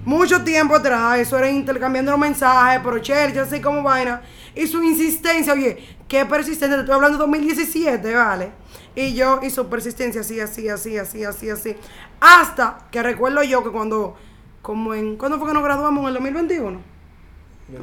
[0.07, 4.21] mucho tiempo atrás, eso era intercambiando los mensajes, pero chévere, así como vaina.
[4.55, 8.51] Y su insistencia, oye, qué persistente, te estoy hablando de 2017, ¿vale?
[8.95, 11.75] Y yo, y su persistencia, así, así, así, así, así, así.
[12.21, 14.15] Hasta que recuerdo yo que cuando,
[14.61, 16.01] como en, ¿cuándo fue que nos graduamos?
[16.03, 16.79] ¿En el 2021?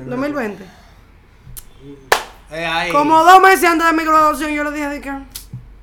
[0.06, 0.64] 2020.
[2.52, 2.90] Eh, ahí.
[2.90, 5.12] Como dos meses antes de mi graduación, yo le dije de que,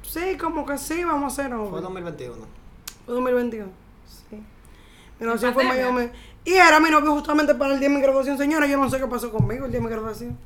[0.01, 1.83] sí, como que sí, vamos a hacer Fue novios.
[1.83, 2.35] 2021.
[3.05, 3.71] Fue 2021.
[4.07, 4.35] Sí.
[4.37, 4.43] Mi
[5.19, 6.09] graduación fue mayo.
[6.43, 8.37] Y era mi novio justamente para el día de mi graduación.
[8.37, 10.37] Señora, yo no sé qué pasó conmigo el día de mi graduación.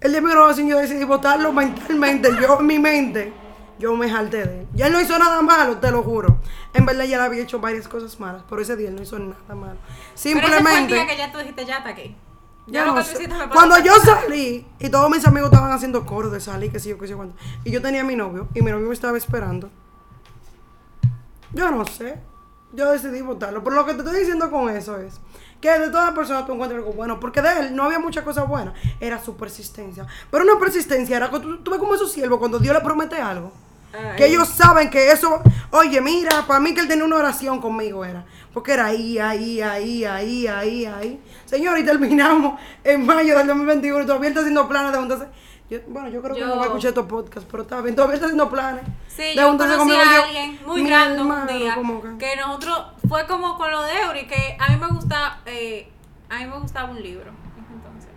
[0.00, 2.30] El día de mi graduación yo decidí votarlo mentalmente.
[2.40, 3.32] Yo en mi mente,
[3.78, 4.66] yo me jalté de él.
[4.74, 6.40] Ya él no hizo nada malo, te lo juro.
[6.74, 9.18] En verdad ya le había hecho varias cosas malas, pero ese día él no hizo
[9.18, 9.78] nada malo.
[9.80, 10.94] Pero ese fue el Simplemente...
[10.94, 11.82] día que ya tú dijiste, ya.
[12.66, 13.28] Ya no sé.
[13.52, 16.98] Cuando yo salí y todos mis amigos estaban haciendo coro de salir, que sí yo,
[16.98, 17.34] que yo, cuánto.
[17.64, 19.70] Y yo tenía a mi novio y mi novio me estaba esperando.
[21.52, 22.18] Yo no sé.
[22.72, 23.62] Yo decidí votarlo.
[23.62, 25.20] Pero lo que te estoy diciendo con eso es
[25.60, 27.20] que de todas personas tú encuentras algo bueno.
[27.20, 28.74] Porque de él no había muchas cosas buenas.
[29.00, 30.06] Era su persistencia.
[30.30, 33.16] Pero una persistencia era que tú, tú ves como esos siervos cuando Dios le promete
[33.16, 33.52] algo.
[33.92, 34.16] Ay.
[34.16, 38.04] Que ellos saben que eso, oye, mira, para mí que él tenía una oración conmigo
[38.04, 41.22] era, porque era ahí, ahí, ahí, ahí, ahí, ahí.
[41.44, 45.26] Señor, y terminamos en mayo del 2021, todavía está haciendo planes de juntarse.
[45.72, 48.14] Yo- bueno, yo creo que no voy a escuchar estos podcasts, pero está bien, todavía
[48.16, 48.84] está haciendo planes.
[49.08, 52.18] Sí, de yo conocí conmigo, a yo, alguien muy mi random un día como que-
[52.18, 55.90] que nosotros fue como con lo de Eury que a mí me gusta eh,
[56.30, 57.30] a mí me gustaba un libro
[57.74, 58.10] entonces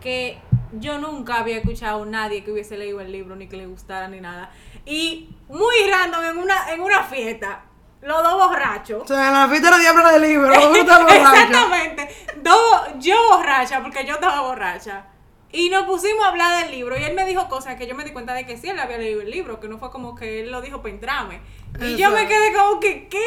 [0.00, 0.38] que
[0.72, 4.08] yo nunca había escuchado a nadie que hubiese leído el libro ni que le gustara
[4.08, 4.50] ni nada
[4.86, 7.62] y muy random en una en una fiesta
[8.02, 11.14] los dos borrachos O sea, en la fiesta de la diabla del libro, está borracho.
[11.34, 12.08] Exactamente.
[12.42, 15.04] Do- yo borracha, porque yo estaba borracha.
[15.54, 16.98] Y nos pusimos a hablar del libro.
[16.98, 18.98] Y él me dijo cosas que yo me di cuenta de que sí, él había
[18.98, 21.40] leído el libro, que no fue como que él lo dijo para entrarme.
[21.80, 23.24] Y yo me quedé como que, ¿qué?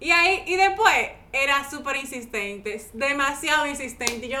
[0.00, 4.24] Y ahí, y después era súper insistente, demasiado insistente.
[4.24, 4.38] Y yo,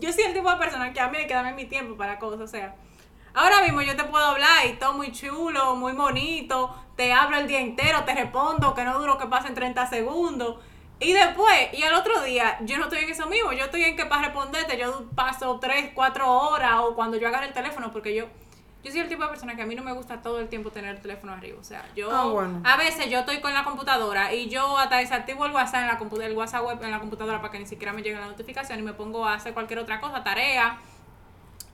[0.00, 2.18] yo soy el tipo de persona que a mí hay que darme mi tiempo para
[2.18, 2.40] cosas.
[2.40, 2.74] O sea,
[3.34, 6.74] ahora mismo yo te puedo hablar y todo muy chulo, muy bonito.
[6.96, 10.56] Te hablo el día entero, te respondo, que no duro que pasen 30 segundos.
[10.98, 13.52] Y después, y al otro día, yo no estoy en eso mismo.
[13.52, 17.46] Yo estoy en que para responderte, yo paso 3, 4 horas o cuando yo agarre
[17.48, 18.26] el teléfono, porque yo.
[18.84, 20.70] Yo soy el tipo de persona que a mí no me gusta todo el tiempo
[20.70, 21.58] tener el teléfono arriba.
[21.60, 22.08] O sea, yo.
[22.14, 22.62] Ah, bueno.
[22.64, 25.98] A veces yo estoy con la computadora y yo hasta desactivo el WhatsApp en la
[25.98, 28.78] compu- el WhatsApp web en la computadora para que ni siquiera me llegue la notificación
[28.78, 30.78] y me pongo a hacer cualquier otra cosa, tarea.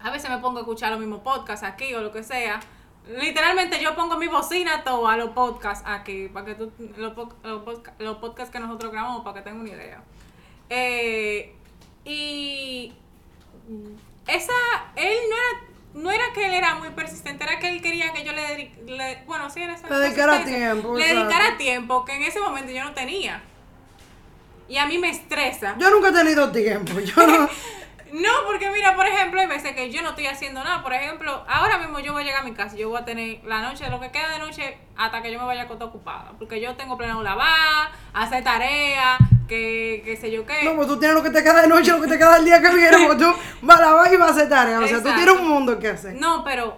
[0.01, 2.61] A veces me pongo a escuchar los mismos podcasts aquí o lo que sea.
[3.09, 7.13] Literalmente yo pongo mi bocina todo a los podcasts aquí, para que tú, los,
[7.43, 10.03] los podca- los podcasts que nosotros grabamos, para que tengan una idea.
[10.71, 11.55] Eh,
[12.05, 12.93] y
[14.27, 14.53] esa,
[14.97, 15.61] él no era,
[15.95, 19.23] no era que él era muy persistente, era que él quería que yo le, le-
[19.27, 22.85] bueno, sí, era esa Le dedicara tiempo, Le dedicara tiempo, que en ese momento yo
[22.85, 23.43] no tenía.
[24.69, 25.75] Y a mí me estresa.
[25.79, 26.99] Yo nunca he tenido tiempo.
[27.01, 27.49] Yo no.
[28.13, 30.83] No, porque mira, por ejemplo, hay veces que yo no estoy haciendo nada.
[30.83, 33.07] Por ejemplo, ahora mismo yo voy a llegar a mi casa y yo voy a
[33.07, 35.89] tener la noche, lo que queda de noche, hasta que yo me vaya a acostar
[35.89, 36.33] ocupada.
[36.39, 40.63] Porque yo tengo planeado lavar, hacer tareas, que, que sé yo qué.
[40.65, 42.45] No, pues tú tienes lo que te queda de noche, lo que te queda el
[42.45, 44.79] día que viene, porque tú vas a lavar y vas a hacer tarea.
[44.79, 45.25] O sea, tú Exacto.
[45.25, 46.15] tienes un mundo que hacer.
[46.15, 46.77] No, pero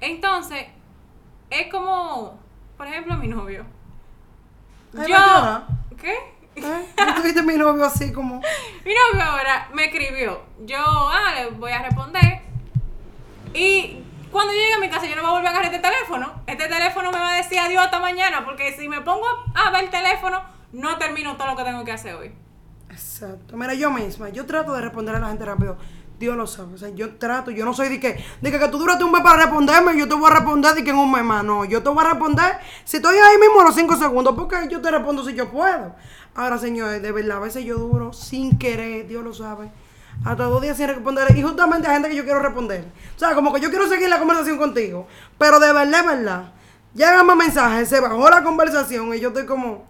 [0.00, 0.66] entonces,
[1.50, 2.40] es como,
[2.78, 3.66] por ejemplo, mi novio.
[4.98, 5.96] Ay, yo.
[6.00, 6.39] ¿Qué?
[6.56, 6.86] ¿Eh?
[6.96, 8.36] Tú tuviste mi novio así como.
[8.84, 10.42] Mi novio ahora me escribió.
[10.64, 12.40] Yo, ah, le voy a responder.
[13.54, 16.42] Y cuando llegue a mi casa, yo no voy a volver a agarrar este teléfono.
[16.46, 18.44] Este teléfono me va a decir adiós hasta mañana.
[18.44, 21.92] Porque si me pongo a ver el teléfono, no termino todo lo que tengo que
[21.92, 22.32] hacer hoy.
[22.90, 23.56] Exacto.
[23.56, 25.76] Mira, yo misma, yo trato de responder a la gente rápido.
[26.20, 26.74] Dios lo sabe.
[26.74, 29.10] O sea, yo trato, yo no soy de que, de que, que tú duraste un
[29.10, 31.42] mes para responderme, yo te voy a responder de que en un mes más.
[31.42, 34.68] No, yo te voy a responder si estoy ahí mismo a los cinco segundos, porque
[34.68, 35.96] yo te respondo si yo puedo.
[36.34, 39.70] Ahora, señores, de verdad, a veces yo duro sin querer, Dios lo sabe.
[40.24, 41.36] Hasta dos días sin responder.
[41.36, 42.84] Y justamente a gente que yo quiero responder.
[43.16, 45.06] O sea, como que yo quiero seguir la conversación contigo.
[45.38, 46.52] Pero de verdad, de verdad.
[46.94, 49.88] Llegan más mensajes, se bajó la conversación y yo estoy como.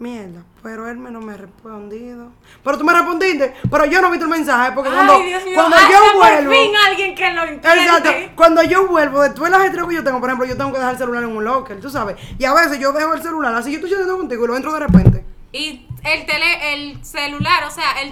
[0.00, 2.30] Mierda, pero él me no me ha respondido.
[2.62, 5.54] Pero tú me respondiste, pero yo no visto el mensaje porque cuando, Ay, Dios mío,
[5.56, 6.52] cuando hasta yo por vuelvo.
[6.52, 7.82] fin alguien que lo entiende.
[7.82, 10.70] Exacto, cuando yo vuelvo, de todas las estrellas que yo tengo, por ejemplo, yo tengo
[10.70, 12.14] que dejar el celular en un locker, tú sabes.
[12.38, 14.72] Y a veces yo dejo el celular, así yo estoy chateando contigo y lo entro
[14.72, 15.24] de repente.
[15.52, 18.08] Y el tele, el celular, o sea, el,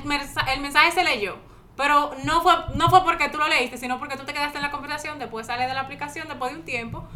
[0.52, 1.36] el mensaje se leyó.
[1.76, 4.62] Pero no fue, no fue porque tú lo leíste, sino porque tú te quedaste en
[4.62, 7.06] la conversación, después sales de la aplicación, después de un tiempo.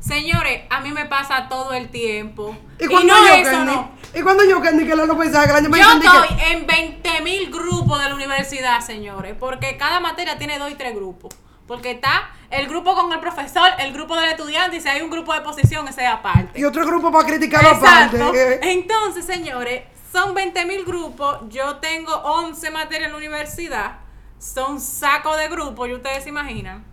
[0.00, 2.56] Señores, a mí me pasa todo el tiempo.
[2.80, 3.72] ¿Y cuando no yo, eso, Candy?
[3.72, 3.90] no.
[4.14, 6.52] ¿Y cuando yo, Candy, que los mensajes que el año me Yo de que- estoy
[6.52, 11.34] en 20.000 grupos de la universidad, señores, porque cada materia tiene dos y tres grupos.
[11.68, 15.10] Porque está el grupo con el profesor, el grupo del estudiante, y si hay un
[15.10, 16.58] grupo de posición, ese es aparte.
[16.58, 18.16] Y otro grupo para criticarlo Exacto.
[18.16, 18.58] aparte.
[18.72, 21.38] Entonces, señores, son 20.000 grupos.
[21.50, 23.98] Yo tengo 11 materias en la universidad.
[24.38, 26.84] Son saco de grupos, y ustedes se imaginan.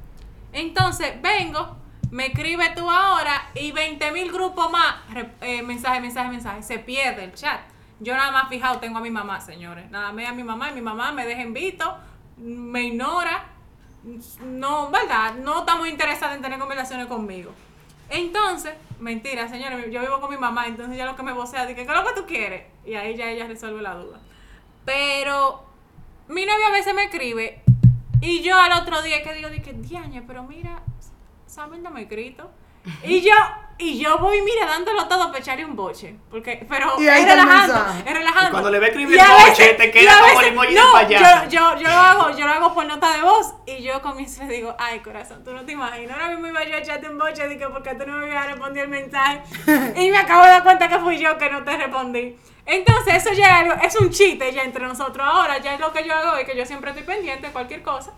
[0.51, 1.78] Entonces, vengo,
[2.11, 4.95] me escribe tú ahora y 20.000 grupos más.
[5.41, 6.63] eh, mensaje, mensaje, mensaje.
[6.63, 7.61] Se pierde el chat.
[8.01, 9.89] Yo nada más fijado tengo a mi mamá, señores.
[9.89, 11.97] Nada más a mi mamá y mi mamá me deja en visto,
[12.38, 13.55] me ignora.
[14.41, 15.36] No, ¿verdad?
[15.36, 17.51] No está muy interesada en tener conversaciones conmigo.
[18.10, 21.76] Entonces, mentira, señores, yo vivo con mi mamá, entonces ya lo que me vocea, dice,
[21.86, 22.68] ¿qué es lo que tú quieres?
[22.86, 24.20] Y ahí ya ella resuelve la duda.
[24.86, 25.66] Pero
[26.28, 27.64] mi novio a veces me escribe
[28.22, 29.76] y yo al otro día que digo, dije,
[30.28, 30.82] pero mira,
[31.47, 32.49] Samuel no me escrito.
[33.03, 33.34] Y yo,
[33.78, 36.15] y yo voy, mira, dándolo todo para echarle un boche.
[36.32, 38.47] Porque, pero Y ahí es está el relajando, es relajando.
[38.47, 40.47] Y cuando le ve escribir Y a boche, veces- te y queda a como el
[40.47, 41.09] emoji no.
[41.09, 41.19] Yo,
[41.49, 44.47] yo, yo lo hago, yo lo hago por nota de voz y yo comienzo y
[44.47, 47.17] le digo, ay corazón, tú no te imaginas, ahora mismo iba yo a echarte un
[47.17, 49.41] boche que porque tú no me habías respondido el mensaje
[49.97, 52.38] y me acabo de dar cuenta que fui yo que no te respondí.
[52.65, 56.15] Entonces eso ya es, un chiste ya entre nosotros ahora, ya es lo que yo
[56.15, 58.11] hago es que yo siempre estoy pendiente de cualquier cosa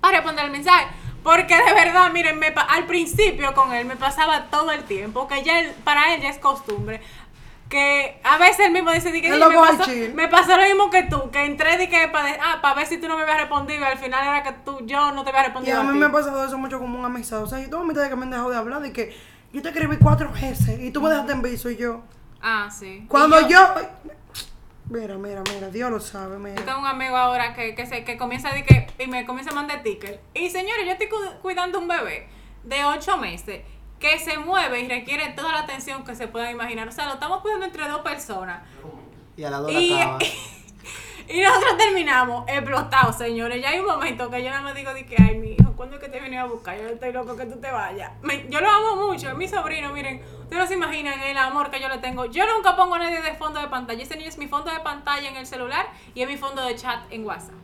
[0.00, 0.86] para responder el mensaje.
[1.30, 5.28] Porque de verdad, miren, me pa- al principio con él me pasaba todo el tiempo,
[5.28, 7.02] que ya él- para él ya es costumbre.
[7.68, 10.14] Que a veces él mismo dice, di que Él "Oye, lo me, pasó, chill".
[10.14, 12.96] me pasó lo mismo que tú, que entré de que para, ah, para ver si
[12.96, 15.42] tú no me habías respondido y al final era que tú, yo no te había
[15.42, 15.80] Y respondido.
[15.80, 15.98] a mí ti.
[15.98, 17.42] me ha pasado eso mucho como un amistad.
[17.42, 19.14] O sea, yo tengo mitad de que me han dejado de hablar de que
[19.52, 22.00] yo te escribí cuatro veces y tú me dejaste en viso y yo.
[22.40, 23.04] Ah, sí.
[23.06, 23.58] Cuando Y yo...
[24.90, 26.64] Mira, mira, mira, Dios lo sabe, Yo mira.
[26.64, 29.50] tengo un amigo ahora que, que, se, que comienza a decir que, y me comienza
[29.50, 30.18] a mandar tickets.
[30.34, 32.26] Y señores, yo estoy cu- cuidando un bebé
[32.64, 33.62] de 8 meses
[34.00, 36.88] que se mueve y requiere toda la atención que se puedan imaginar.
[36.88, 38.62] O sea, lo estamos cuidando entre dos personas.
[39.36, 39.90] Y a la dos Y,
[41.42, 43.60] nosotros terminamos explotados, señores.
[43.60, 46.02] Ya hay un momento que yo nada más digo de que, ay, mi ¿cuándo es
[46.02, 46.76] que te viene a buscar?
[46.78, 48.12] Yo estoy loco que tú te vayas.
[48.20, 50.20] Me- yo lo amo mucho, es mi sobrino, miren.
[50.42, 52.26] Ustedes no se imaginan el amor que yo le tengo.
[52.26, 54.02] Yo nunca pongo a nadie de fondo de pantalla.
[54.02, 56.74] Ese niño es mi fondo de pantalla en el celular y es mi fondo de
[56.74, 57.54] chat en WhatsApp.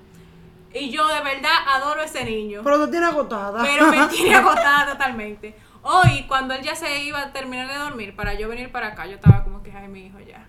[0.72, 2.62] Y yo de verdad adoro a ese niño.
[2.64, 3.62] Pero te tiene agotada.
[3.62, 5.54] Pero me tiene agotada totalmente.
[5.82, 9.04] Hoy, cuando él ya se iba a terminar de dormir, para yo venir para acá,
[9.06, 10.46] yo estaba como que, ay, mi hijo, ya,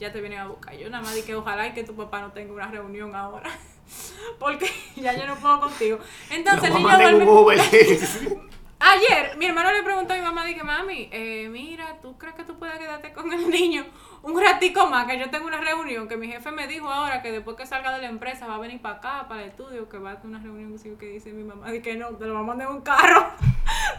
[0.00, 0.74] ya te viene a buscar.
[0.76, 3.50] Yo nada más dije, ojalá y que tu papá no tenga una reunión ahora.
[4.38, 5.98] Porque ya yo no puedo contigo.
[6.30, 7.58] Entonces el Nos niño duerme.
[8.80, 12.44] Ayer, mi hermano le preguntó a mi mamá, dije, mami, eh, mira, ¿tú crees que
[12.44, 13.84] tú puedes quedarte con el niño
[14.22, 15.04] un ratico más?
[15.08, 17.92] Que yo tengo una reunión, que mi jefe me dijo ahora que después que salga
[17.92, 20.36] de la empresa va a venir para acá, para el estudio, que va a tener
[20.36, 22.82] una reunión que dice mi mamá, dije, no, te lo va a mandar en un
[22.82, 23.26] carro,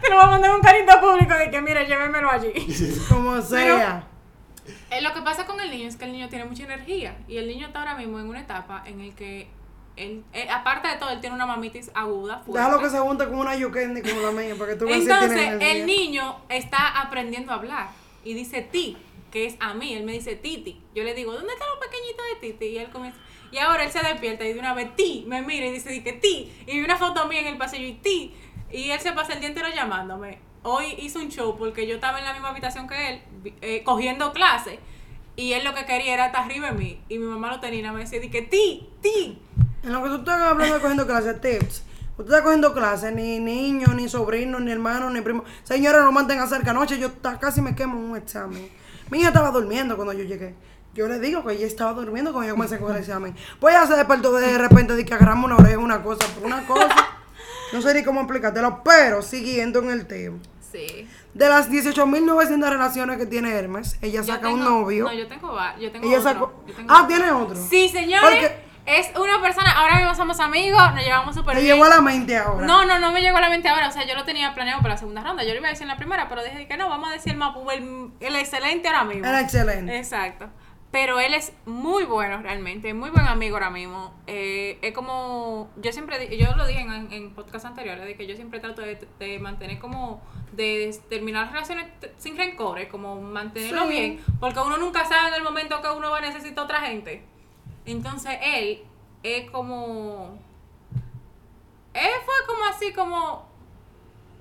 [0.00, 2.50] te lo va a mandar en un carrito público, de que mira, llévemelo allí.
[3.06, 4.06] Como sea.
[4.90, 7.36] Eh, lo que pasa con el niño es que el niño tiene mucha energía y
[7.36, 9.48] el niño está ahora mismo en una etapa en el que,
[9.96, 12.38] él, eh, aparte de todo, él tiene una mamitis aguda.
[12.38, 12.52] fuerte.
[12.52, 15.52] Déjalo que se junte con una yukendi como la mía para que tú veas Entonces,
[15.60, 17.88] el niño está aprendiendo a hablar
[18.24, 18.96] y dice ti,
[19.30, 19.94] que es a mí.
[19.94, 20.80] Él me dice titi.
[20.94, 22.66] Yo le digo, ¿dónde está lo pequeñito de titi?
[22.66, 23.18] Y él comienza.
[23.52, 26.02] Y ahora él se despierta y de una vez ti, me mira y dice di
[26.02, 26.52] que ti.
[26.66, 28.34] Y vi una foto mía en el pasillo y ti.
[28.70, 30.38] Y él se pasa el día entero llamándome.
[30.62, 33.22] Hoy hizo un show porque yo estaba en la misma habitación que él,
[33.60, 34.78] eh, cogiendo clases.
[35.34, 37.00] Y él lo que quería era estar arriba de mí.
[37.08, 39.38] Y mi mamá lo tenía y más decía, di que ti, ti.
[39.82, 41.82] En lo que tú estás hablando de cogiendo clases, tips.
[42.18, 45.44] Usted está cogiendo clases, ni niño, ni sobrino, ni hermano, ni primo.
[45.62, 46.70] Señora, no mantenga cerca.
[46.72, 47.10] Anoche yo
[47.40, 48.68] casi me quemo en un examen.
[49.10, 50.54] Mi hija estaba durmiendo cuando yo llegué.
[50.92, 53.34] Yo le digo que ella estaba durmiendo cuando yo comencé con el examen.
[53.58, 56.66] Pues ella se despertó de repente de que agarramos una oreja, una cosa, por una
[56.66, 56.88] cosa.
[57.72, 60.38] No sé ni cómo explicártelo, pero siguiendo en el tema.
[60.72, 61.08] Sí.
[61.32, 65.04] De las 18.900 relaciones que tiene Hermes, ella saca un novio.
[65.04, 66.30] No, yo tengo, yo tengo ella otro.
[66.32, 66.64] sacó.
[66.66, 67.06] Yo tengo Ah, otro.
[67.16, 67.56] tiene otro.
[67.70, 68.20] Sí, señores.
[68.28, 71.74] Porque- Es una persona, ahora mismo somos amigos, nos llevamos súper bien.
[71.74, 72.66] llegó a la mente ahora.
[72.66, 73.88] No, no, no me llegó a la mente ahora.
[73.88, 75.44] O sea, yo lo tenía planeado para la segunda ronda.
[75.44, 77.32] Yo lo iba a decir en la primera, pero dije que no, vamos a decir
[77.32, 79.26] el, mapu- el, el excelente ahora mismo.
[79.26, 79.96] Era excelente.
[79.96, 80.48] Exacto.
[80.90, 84.12] Pero él es muy bueno realmente, muy buen amigo ahora mismo.
[84.26, 88.34] Eh, es como, yo siempre, yo lo dije en, en podcast anteriores, de que yo
[88.34, 90.20] siempre trato de, de mantener como,
[90.50, 91.86] de terminar las relaciones
[92.18, 93.88] sin rencores, como mantenerlo Sí.
[93.90, 97.22] bien, porque uno nunca sabe en el momento que uno va a necesitar otra gente.
[97.86, 98.82] Entonces él
[99.22, 100.38] es como,
[101.94, 103.48] él fue como así, como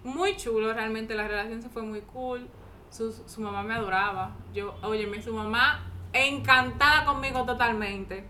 [0.04, 2.48] muy chulo realmente, la relación se fue muy cool.
[2.90, 4.36] Su, su mamá me adoraba.
[4.54, 8.26] Yo, óyeme, su mamá encantada conmigo totalmente.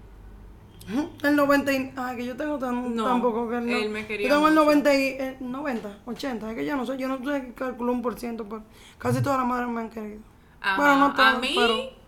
[1.23, 1.93] El 90 y...
[1.95, 3.71] Ay, que yo tengo tan, No, tampoco que no.
[3.77, 4.65] él me quería Yo tengo el mucho.
[4.65, 4.97] 90 y...
[5.03, 6.49] eh, 90, 80.
[6.49, 8.63] Es que yo no sé, yo no sé calcular un por ciento, pero
[8.97, 10.21] casi todas las madres me han querido.
[10.59, 11.98] Ajá, Bueno, no a mí, pero...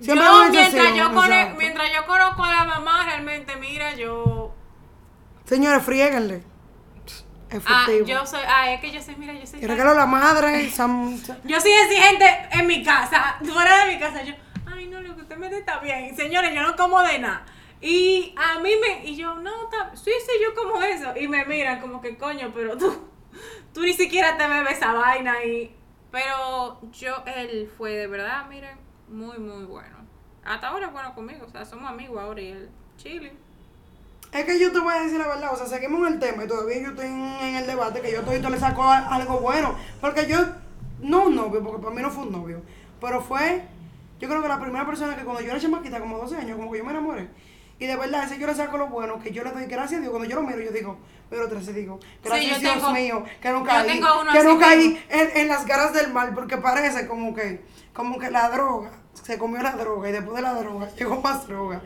[0.00, 1.54] yo, Siempre una mientras yo, exacto.
[1.58, 4.54] mientras yo conozco a la mamá, realmente, mira, yo...
[5.44, 6.42] Señores, friéguenle.
[7.66, 8.40] Ah, yo soy...
[8.46, 9.60] Ah, es que yo soy, mira, yo soy...
[9.60, 14.22] Regalo a la madre, Sam- Yo soy exigente en mi casa, fuera de mi casa.
[14.22, 14.34] Yo,
[14.66, 16.16] ay, no, lo que usted me dé está bien.
[16.16, 17.44] Señores, yo no como de nada.
[17.80, 19.04] Y a mí me.
[19.08, 21.12] Y yo, no, está, sí, sí, yo como eso.
[21.16, 23.08] Y me miran como que, coño, pero tú.
[23.72, 25.44] Tú ni siquiera te bebes esa vaina.
[25.44, 25.74] y
[26.10, 28.78] Pero yo, él fue de verdad, miren,
[29.14, 29.96] muy, muy bueno.
[30.44, 31.46] Hasta ahora es bueno conmigo.
[31.46, 33.32] O sea, somos amigos ahora y él, chilling.
[34.32, 36.44] Es que yo te voy a decir la verdad, o sea, seguimos en el tema
[36.44, 39.76] y todavía yo estoy en, el debate que yo todavía le saco algo bueno.
[40.00, 40.38] Porque yo,
[41.00, 42.60] no un novio, porque para mí no fue un novio,
[43.00, 43.62] pero fue,
[44.18, 46.72] yo creo que la primera persona que cuando yo era chamaquita, como 12 años, como
[46.72, 47.28] que yo me enamoré.
[47.78, 50.00] Y de verdad, ese yo le saco lo bueno, que yo le doy gracias a
[50.00, 50.10] Dios.
[50.10, 50.98] Cuando yo lo miro, yo digo,
[51.30, 54.00] pero vez digo, gracias yo Dios mío, que no caí,
[54.32, 58.32] que no caí en, en las garras del mal, porque parece como que, como que
[58.32, 61.80] la droga, se comió la droga y después de la droga llegó más droga.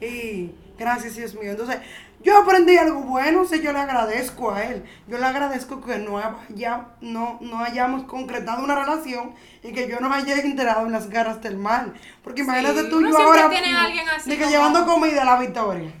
[0.00, 1.50] Y gracias Dios mío.
[1.52, 1.78] Entonces,
[2.22, 4.84] yo aprendí algo bueno, sí, yo le agradezco a él.
[5.06, 10.00] Yo le agradezco que no, haya, no, no hayamos concretado una relación y que yo
[10.00, 11.94] no haya enterado en las garras del mal.
[12.24, 13.48] Porque imagínate tú, uno yo ahora.
[13.50, 15.92] tiene a alguien así de que como- llevando comida a la victoria.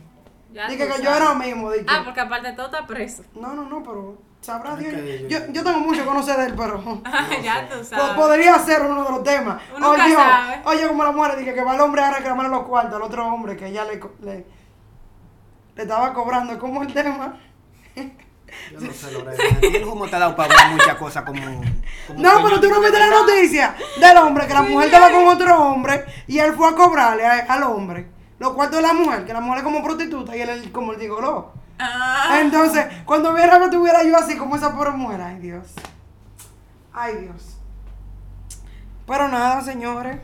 [0.52, 1.70] Ya tú que yo era mismo.
[1.70, 3.22] de que- Ah, porque aparte todo está preso.
[3.34, 4.18] No, no, no, pero
[4.48, 4.94] sabrá Dios.
[4.94, 6.82] Ok, Yo, yo tengo mucho que conocer de él, pero.
[7.42, 8.14] ya tú sabes.
[8.16, 9.62] Podría ser uno de los temas.
[9.76, 10.60] Uno nunca oye, sabe.
[10.64, 13.26] oye, como la mujer dije que va el hombre a reclamar los cuartos al otro
[13.26, 14.46] hombre que ella le, le,
[15.76, 16.58] le estaba cobrando.
[16.58, 17.36] ¿Cómo el tema?
[18.72, 19.44] Yo no sé, Lorena.
[19.62, 21.40] El humo te ha dado para hablar muchas cosas como.
[22.06, 25.28] como No, pero tú no viste la noticia del hombre que la mujer estaba con
[25.28, 29.26] otro hombre y él fue a cobrarle a- al hombre los cuartos de la mujer,
[29.26, 31.52] que la mujer es como prostituta y él es como el digoló.
[31.78, 32.38] Ah.
[32.40, 35.66] Entonces, cuando viera que tuviera yo así como esa pobre mujer, ay Dios.
[36.92, 37.56] Ay Dios.
[39.06, 40.18] Pero nada, señores.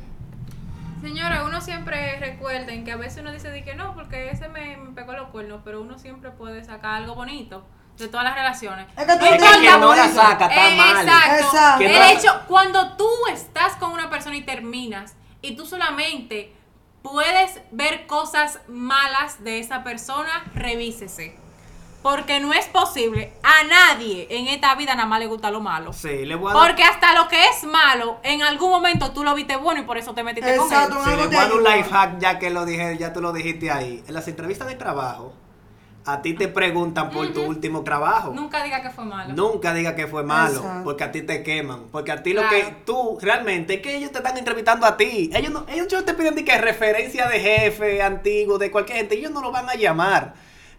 [1.00, 4.76] Señores, uno siempre recuerden que a veces uno dice de que no, porque ese me,
[4.78, 7.64] me pegó los cuernos, pero uno siempre puede sacar algo bonito
[7.98, 8.86] de todas las relaciones.
[8.96, 11.06] Es que tú Es que no la saca está Eh, mal.
[11.06, 11.44] Exacto.
[11.44, 11.84] Exacto.
[11.84, 16.54] El hecho, cuando tú estás con una persona y terminas y tú solamente
[17.02, 21.38] puedes ver cosas malas de esa persona, revísese.
[22.04, 23.32] Porque no es posible.
[23.42, 25.94] A nadie en esta vida nada más le gusta lo malo.
[25.94, 26.66] Sí, le voy a dar.
[26.66, 29.96] Porque hasta lo que es malo, en algún momento tú lo viste bueno y por
[29.96, 30.96] eso te metiste Exacto.
[30.96, 31.16] con él.
[31.16, 33.32] Sí, le voy a dar un life hack ya que lo dije, ya tú lo
[33.32, 34.04] dijiste ahí.
[34.06, 35.32] En las entrevistas de trabajo,
[36.04, 38.32] a ti te preguntan por tu último trabajo.
[38.34, 39.32] Nunca diga que fue malo.
[39.32, 40.84] Nunca diga que fue malo, Exacto.
[40.84, 41.84] porque a ti te queman.
[41.90, 45.30] Porque a ti lo que tú realmente es que ellos te están entrevistando a ti.
[45.32, 49.14] Ellos no, ellos no te piden ni que referencia de jefe antiguo, de cualquier gente.
[49.14, 50.34] Ellos no lo van a llamar.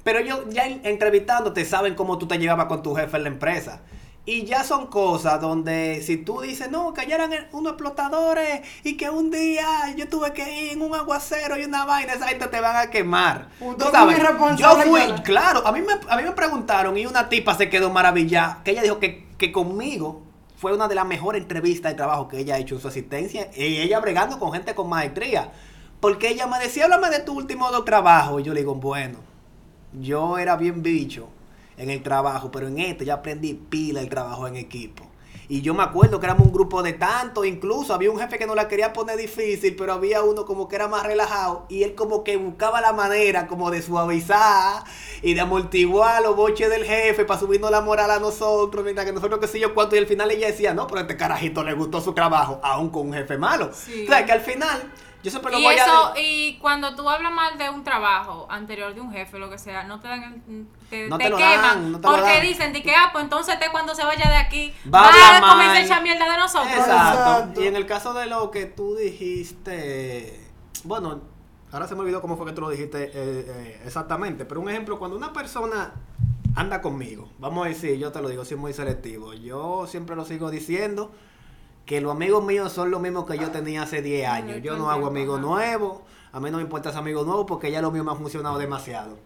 [0.05, 3.29] Pero ellos ya en- entrevistándote saben cómo tú te llevabas con tu jefe en la
[3.29, 3.81] empresa.
[4.27, 8.97] Y ya son cosas donde si tú dices, no, que ayer eran unos explotadores y
[8.97, 9.65] que un día
[9.97, 12.89] yo tuve que ir en un aguacero y una vaina, esa gente te van a
[12.89, 13.49] quemar.
[13.59, 14.17] Tú es sabes,
[14.57, 17.89] yo fui, claro, a mí, me, a mí me preguntaron y una tipa se quedó
[17.91, 20.21] maravillada, que ella dijo que, que conmigo
[20.57, 23.49] fue una de las mejores entrevistas de trabajo que ella ha hecho en su asistencia
[23.55, 25.51] y ella bregando con gente con maestría.
[25.99, 28.41] Porque ella me decía, háblame de tu último dos trabajos.
[28.41, 29.19] Y yo le digo, bueno,
[29.99, 31.29] yo era bien bicho
[31.77, 35.03] en el trabajo, pero en este ya aprendí pila el trabajo en equipo.
[35.47, 38.47] Y yo me acuerdo que éramos un grupo de tantos, incluso había un jefe que
[38.47, 41.93] no la quería poner difícil, pero había uno como que era más relajado y él
[41.93, 44.83] como que buscaba la manera como de suavizar
[45.21, 49.13] y de amortiguar los boches del jefe para subirnos la moral a nosotros, mientras que
[49.13, 51.63] nosotros qué sé yo cuánto, y al final ella decía, no, pero a este carajito
[51.63, 53.69] le gustó su trabajo, aún con un jefe malo.
[53.71, 54.05] Sí.
[54.05, 54.91] O sea, que al final,
[55.25, 56.19] yo siempre lo y voy eso, a...
[56.19, 59.83] y cuando tú hablas mal de un trabajo anterior de un jefe, lo que sea,
[59.83, 61.61] no te dan el, te, No te te lo queman.
[61.61, 62.41] dan, no te lo porque dan.
[62.43, 65.41] dicen de que, ah, pues entonces te cuando se vaya de aquí, Va va, a
[65.41, 66.71] comenzar a echar mierda de nosotros.
[66.71, 67.19] Exacto.
[67.19, 67.63] Exacto.
[67.63, 70.39] Y en el caso de lo que tú dijiste,
[70.83, 71.21] bueno,
[71.71, 74.69] ahora se me olvidó cómo fue que tú lo dijiste eh, eh, exactamente, pero un
[74.69, 75.93] ejemplo, cuando una persona
[76.55, 80.23] anda conmigo, vamos a decir, yo te lo digo, soy muy selectivo, yo siempre lo
[80.23, 81.11] sigo diciendo,
[81.85, 84.89] que los amigos míos son los mismos que yo tenía hace 10 años, yo no
[84.89, 85.99] hago amigos nuevos,
[86.31, 88.57] a mí no me importa ese amigo nuevo porque ya lo mío me ha funcionado
[88.57, 89.17] demasiado.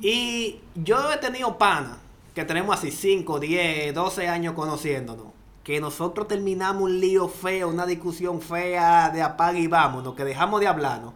[0.00, 1.98] Y yo he tenido pana
[2.34, 5.26] que tenemos así 5, 10, 12 años conociéndonos.
[5.62, 10.60] Que nosotros terminamos un lío feo, una discusión fea de apague y vámonos, que dejamos
[10.60, 11.12] de hablarnos.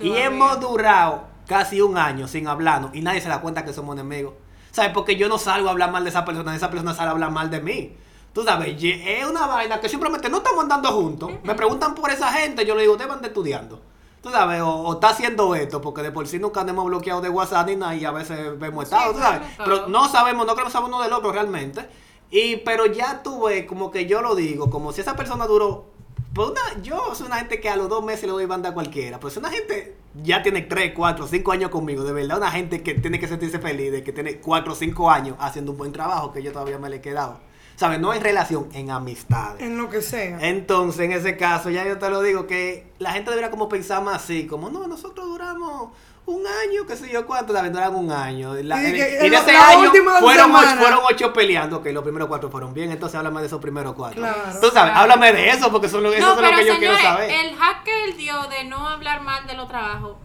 [0.00, 3.94] Y hemos durado casi un año sin hablarnos y nadie se da cuenta que somos
[3.94, 4.34] enemigos.
[4.72, 4.90] ¿Sabes?
[4.92, 7.30] Porque yo no salgo a hablar mal de esa persona, esa persona sale a hablar
[7.30, 7.96] mal de mí.
[8.36, 11.30] Tú sabes, es una vaina que simplemente no estamos andando juntos.
[11.42, 13.80] Me preguntan por esa gente, yo le digo, ustedes van estudiando.
[14.20, 17.30] tú sabes, o, o está haciendo esto, porque de por sí nunca hemos bloqueado de
[17.30, 19.40] WhatsApp ni nada y a veces vemos estado, tú sabes.
[19.56, 21.88] claro, Pero no sabemos, no queremos saber uno del otro realmente.
[22.30, 25.86] Y, pero ya tú ves, como que yo lo digo, como si esa persona duró.
[26.34, 28.74] Pues una, yo soy una gente que a los dos meses le doy banda a
[28.74, 29.18] cualquiera.
[29.18, 32.36] Pues una gente ya tiene 3, 4, 5 años conmigo, de verdad.
[32.36, 35.72] Una gente que tiene que sentirse feliz de que tiene 4 o 5 años haciendo
[35.72, 37.45] un buen trabajo que yo todavía me le he quedado.
[37.76, 38.00] ¿Sabes?
[38.00, 39.60] No en relación, en amistades.
[39.62, 40.38] En lo que sea.
[40.40, 44.02] Entonces, en ese caso, ya yo te lo digo, que la gente debería como pensar
[44.02, 45.90] más así, como, no, nosotros duramos
[46.24, 48.54] un año, qué sé yo cuánto, también duramos un año.
[48.54, 51.82] La- Y en- que- y en la- ese la año fueron ocho, fueron ocho peleando,
[51.82, 54.20] que los primeros cuatro fueron bien, entonces háblame de esos primeros cuatro.
[54.22, 54.38] Claro.
[54.60, 54.98] Tú sabes, Claro.
[55.00, 56.96] háblame de eso, porque eso, es lo- eso No, es lo que yo señores, quiero
[56.98, 57.30] saber.
[57.30, 60.16] el hack que él dio de no hablar mal de los trabajos,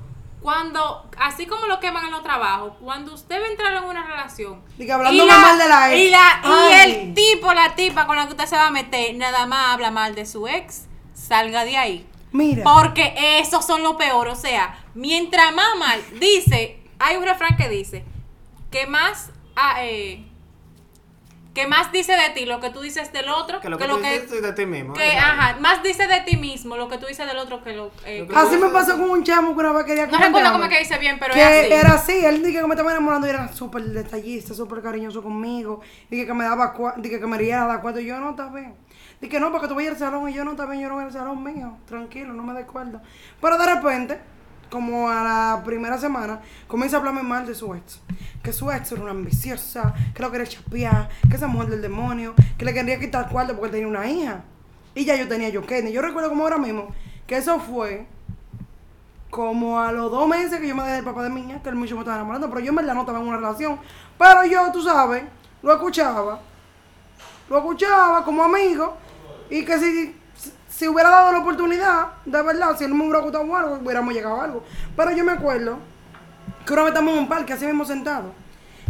[0.41, 4.03] cuando, así como lo queman en los trabajos, cuando usted va a entrar en una
[4.05, 4.61] relación.
[4.77, 5.99] Y que hablando mal de la ex.
[6.01, 6.91] Y, la- y Ay.
[6.91, 9.91] el tipo, la tipa con la que usted se va a meter, nada más habla
[9.91, 12.07] mal de su ex, salga de ahí.
[12.31, 12.63] Mira.
[12.63, 14.29] Porque esos son lo peor.
[14.29, 18.03] O sea, mientras más mal, dice, hay un refrán que dice,
[18.71, 20.25] que más, ah, eh,
[21.53, 23.97] que más dice de ti lo que tú dices del otro, que lo que, tú
[23.97, 24.93] dices de ti mismo.
[24.93, 27.91] que, ajá, más dice de ti mismo lo que tú dices del otro que lo...
[28.05, 30.63] eh, que- Así me pasó con un chamo que una vez quería no recuerdo cómo
[30.63, 31.73] es que dice bien, pero que es así.
[31.73, 35.81] era así, él dije que me estaba enamorando y era súper detallista, súper cariñoso conmigo.
[36.09, 38.75] Dije que me daba dije que me iría a dar y yo no está bien.
[39.19, 41.03] Dije no, porque tú vayas al salón y yo no está bien, yo no voy
[41.03, 43.03] al salón mío, tranquilo, no me des cuerda.
[43.39, 44.19] Pero de repente,
[44.71, 47.99] como a la primera semana, comienza a hablarme mal de su ex.
[48.41, 52.33] Que su ex era una ambiciosa, que lo quería chapear, que esa mujer del demonio,
[52.57, 54.43] que le quería quitar cuarto porque tenía una hija.
[54.95, 55.91] Y ya yo tenía yo Kenny.
[55.91, 56.87] Yo recuerdo como ahora mismo
[57.27, 58.07] que eso fue
[59.29, 61.69] como a los dos meses que yo me dejé del papá de mi hija, que
[61.69, 63.77] él mucho me estaba enamorando, pero yo en verdad no estaba en una relación.
[64.17, 65.23] Pero yo, tú sabes,
[65.61, 66.39] lo escuchaba.
[67.49, 68.95] Lo escuchaba como amigo.
[69.49, 70.15] Y que si,
[70.81, 74.41] si hubiera dado la oportunidad, de verdad, si él me hubiera gustado algo, hubiéramos llegado
[74.41, 74.63] a algo.
[74.97, 75.77] Pero yo me acuerdo
[76.65, 78.31] que una vez estamos en un parque, así mismo sentados.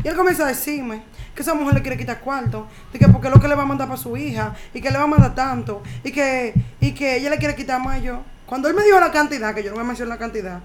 [0.01, 1.03] Y él comienza a decirme
[1.35, 3.63] que esa mujer le quiere quitar cuarto, y que porque es lo que le va
[3.63, 6.93] a mandar para su hija, y que le va a mandar tanto, y que, y
[6.93, 8.21] que ella le quiere quitar más yo.
[8.45, 10.61] Cuando él me dijo la cantidad, que yo no me mencioné la cantidad,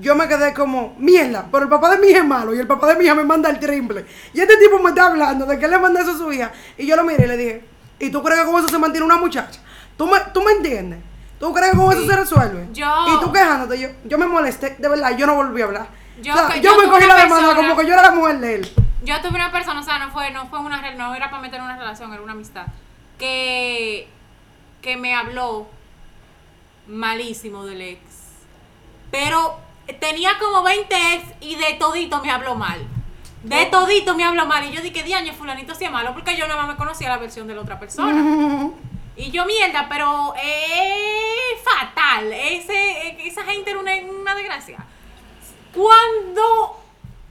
[0.00, 2.66] yo me quedé como, mierda, pero el papá de mi hija es malo, y el
[2.66, 4.06] papá de mi hija me manda el triple.
[4.32, 6.50] Y este tipo me está hablando de que él le manda eso a su hija.
[6.78, 7.64] Y yo lo miré y le dije,
[7.98, 9.60] ¿y tú crees que con eso se mantiene una muchacha?
[10.00, 10.98] ¿Tú me, tú me entiendes?
[11.38, 12.08] ¿Tú crees que con eso Sí.
[12.08, 12.68] se resuelve?
[12.72, 15.88] Yo- Y tú quejándote, yo, yo me molesté, de verdad, yo no volví a hablar.
[16.22, 18.10] Yo O sea, que- yo, yo me cogí la demanda como que yo era la
[18.12, 18.70] mujer de él.
[19.02, 21.58] Yo tuve una persona, o sea, no fue, no fue una no era para meter
[21.58, 22.64] en una relación, era una amistad,
[23.18, 24.08] que,
[24.80, 25.68] que me habló
[26.86, 28.00] malísimo del ex.
[29.10, 29.58] Pero
[30.00, 32.80] tenía como 20 ex y de todito me habló mal.
[33.42, 34.64] De todito me habló mal.
[34.64, 37.46] Y yo dije, diaño, fulanito es malo, porque yo nada más me conocía la versión
[37.46, 38.70] de la otra persona.
[39.16, 42.32] Y yo, mierda, pero es fatal.
[42.32, 44.78] Ese, esa gente era una, una desgracia.
[45.74, 46.76] Cuando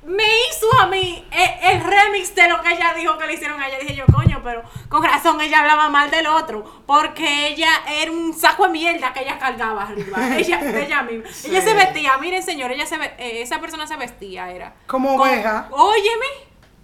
[0.06, 3.62] me hizo a mí eh, el, remix de lo que ella dijo que le hicieron
[3.62, 7.70] a ella, dije yo, coño, pero con razón ella hablaba mal del otro, porque ella
[7.90, 10.18] era un saco de mierda que ella cargaba arriba.
[10.38, 11.30] Ella, ella misma.
[11.46, 14.74] Ella se vestía, miren señor, ella se ve- eh, esa persona se vestía, era.
[14.88, 15.68] Como con- oveja.
[15.72, 16.26] Óyeme.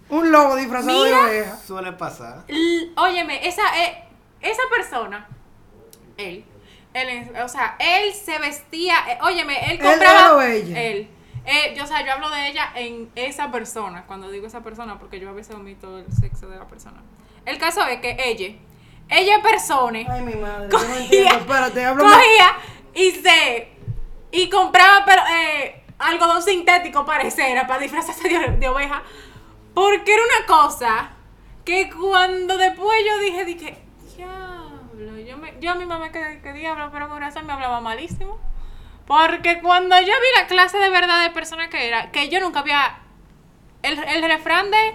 [0.08, 1.24] Un lobo disfrazado Mira.
[1.24, 1.56] de oveja.
[1.66, 2.44] Suele pasar.
[2.48, 4.04] L- óyeme, esa, eh,
[4.50, 5.28] esa persona,
[6.16, 6.44] él,
[6.94, 10.28] él, o sea, él se vestía, eh, óyeme, él ¿Él, compraba.
[10.28, 10.82] él o ella?
[10.82, 11.08] Él.
[11.44, 14.98] Eh, yo, o sea, yo hablo de ella en esa persona, cuando digo esa persona,
[14.98, 17.02] porque yo a veces omito el sexo de la persona.
[17.44, 18.56] El caso es que ella,
[19.08, 21.36] ella persona, Ay, mi madre, yo no cogía, entiendo.
[21.36, 22.56] Espérate, cogía
[22.94, 23.68] y se,
[24.32, 29.02] y compraba pero, eh, algodón sintético parecera para disfrazarse de, de oveja,
[29.72, 31.10] porque era una cosa
[31.64, 33.85] que cuando después yo dije, dije,
[35.26, 38.38] yo, me, yo a mi mamá que, que diablo, pero con razón me hablaba malísimo.
[39.06, 42.60] Porque cuando yo vi la clase de verdad de persona que era, que yo nunca
[42.60, 42.98] había.
[43.82, 44.94] El, el refrán de.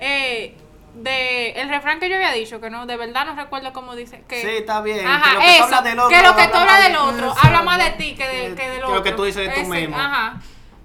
[0.00, 0.56] eh,
[0.94, 4.22] de el refrán que yo había dicho, que no, de verdad no recuerdo cómo dice.
[4.28, 6.34] Que, Sí, está bien, que Ajá, lo que tú eso, hablas del otro, que lo
[6.36, 8.68] que habla tú hablas del de- otro, habla más de ti que, de, Que- que
[8.68, 8.94] del que otro.
[8.96, 9.96] lo que tú dices de tú Ese, mismo.
[9.96, 10.40] Ajá.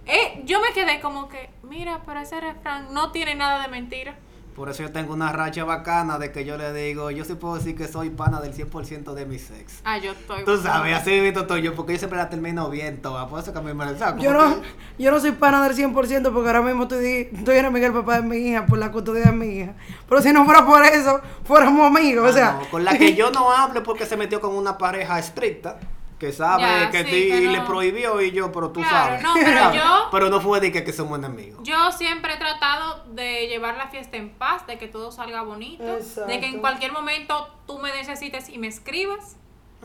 [0.06, 4.16] Eh, yo me quedé como que, mira, pero ese refrán no tiene nada de mentira.
[4.56, 7.56] Por eso yo tengo una racha bacana de que yo le digo, yo sí puedo
[7.56, 9.82] decir que soy pana del 100% de mi sex.
[9.84, 10.46] Ah, yo estoy.
[10.46, 13.28] Tú sabes, así he visto todo yo, porque yo siempre la termino bien toda.
[13.28, 14.58] Por eso que a mí me o sea, como Yo no,
[15.00, 18.28] yo no soy pana del 100% porque ahora mismo estoy, estoy enemiga del papá de
[18.28, 19.74] mi hija por la custodia de mi hija.
[20.08, 22.26] Pero si no fuera por eso, fuéramos amigos.
[22.26, 24.78] o Ah, sea, no, con la que yo no hablo porque se metió con una
[24.78, 25.78] pareja estricta.
[26.24, 29.24] Que sabe Ya, que sí, ti le prohibió y yo, pero tú Claro, sabes.
[29.24, 29.82] no, pero ¿sabes?
[29.84, 31.60] yo- Pero no fue de que, que somos enemigos.
[31.64, 35.84] Yo siempre he tratado de llevar la fiesta en paz, de que todo salga bonito,
[35.84, 39.36] de que en cualquier momento tú me necesites y me escribas.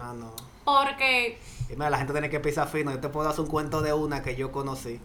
[0.00, 0.30] Ah, no.
[0.64, 2.92] Porque Y mira, la gente tiene que pisar fino.
[2.92, 5.00] Yo te puedo hacer un cuento de una que yo conocí.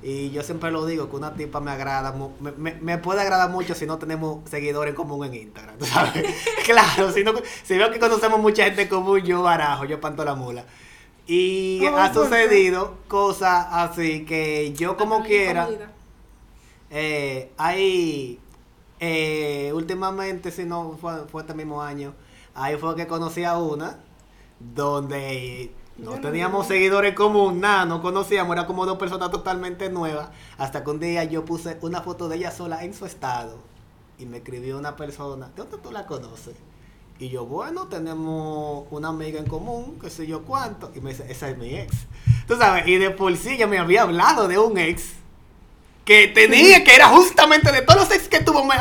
[0.00, 3.50] Y yo siempre lo digo, que una tipa me agrada, me, me- me puede agradar
[3.50, 6.24] mucho si no tenemos seguidores en común en Instagram, ¿tú ¿sabes?
[6.64, 7.32] claro, si, no,
[7.64, 10.64] si veo que conocemos mucha gente en común, yo barajo, yo panto la mula.
[11.26, 15.68] Y Oh, ha sucedido cosas así que yo como quiera,
[16.90, 18.40] eh, hay,
[19.00, 22.14] eh, últimamente, si no fue, fue este mismo año,
[22.54, 23.98] ahí fue que conocí a una
[24.60, 26.74] donde no no teníamos sé.
[26.74, 31.24] seguidores común, nada, no conocíamos, era como dos personas totalmente nuevas, hasta que un día
[31.24, 33.58] yo puse una foto de ella sola en su estado
[34.18, 36.54] y me escribió una persona, ¿de dónde tú la conoces?
[37.20, 41.26] Y yo, bueno, tenemos una amiga en común, qué sé yo cuánto, y me dice,
[41.28, 42.06] esa es mi ex.
[42.46, 45.14] Tú sabes, y de por sí ya me había hablado de un ex
[46.08, 48.74] que tenía, que era justamente de todos los ex que tuvo, me,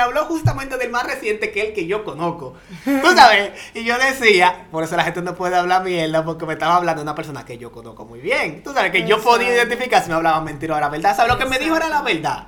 [0.00, 2.56] habló justamente del más reciente que el que yo conozco.
[2.86, 6.54] Tú sabes, y yo decía, por eso la gente no puede hablar mierda, porque me
[6.54, 8.62] estaba hablando de una persona que yo conozco muy bien.
[8.62, 11.14] Tú sabes, que yo podía identificar si me hablaba mentira o era verdad.
[11.14, 11.30] ¿Sabes?
[11.30, 12.46] Lo que me dijo era la verdad.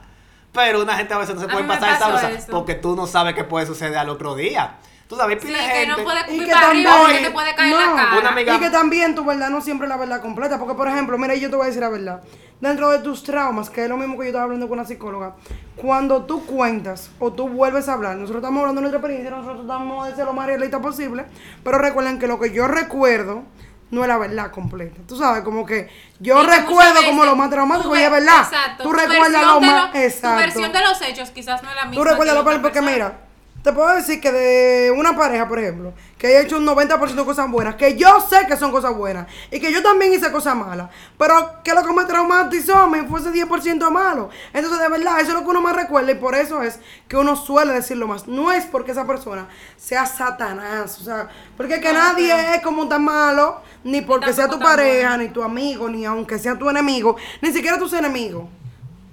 [0.50, 2.46] Pero una gente a veces no se puede pasar esa cosa eso.
[2.52, 4.76] porque tú no sabes qué puede suceder al otro día.
[5.08, 5.86] Tú sabes, Sí, pile que gente.
[5.88, 8.18] no puede Y que para arriba también- porque te puede caer en no, la cara.
[8.18, 10.58] Una amiga- Y que también tu verdad no siempre es la verdad completa.
[10.58, 12.22] Porque, por ejemplo, mira, yo te voy a decir la verdad.
[12.62, 15.34] Dentro de tus traumas, que es lo mismo que yo estaba hablando con una psicóloga,
[15.76, 19.62] cuando tú cuentas o tú vuelves a hablar, nosotros estamos hablando de nuestra experiencia, nosotros
[19.62, 21.24] estamos de ser lo más realista posible,
[21.64, 23.42] pero recuerden que lo que yo recuerdo
[23.90, 25.00] no es la verdad completa.
[25.08, 25.90] Tú sabes, como que
[26.20, 28.42] yo Y que recuerdo como lo más traumático y es ve- verdad.
[28.44, 29.94] Exacto, Tú tu recuerdas lo más.
[29.96, 30.36] Exacto.
[30.36, 31.96] Tu versión de los hechos quizás no es la misma.
[32.02, 32.92] Tú recuerdas que lo cual, porque persona.
[32.92, 33.18] mira,
[33.62, 37.24] te puedo decir que de una pareja, por ejemplo, que haya hecho un 90% de
[37.24, 40.56] cosas buenas, que yo sé que son cosas buenas, y que yo también hice cosas
[40.56, 44.30] malas, pero que lo que me traumatizó a mí fue ese 10% malo.
[44.52, 47.16] Entonces, de verdad, eso es lo que uno más recuerda, y por eso es que
[47.16, 48.26] uno suele decirlo más.
[48.26, 52.88] No es porque esa persona sea satanás, o sea, porque que No, nadie es como
[52.88, 55.22] tan malo, ni porque sea tu pareja, bueno.
[55.22, 58.44] ni tu amigo, ni aunque sea tu enemigo, ni siquiera tus enemigos.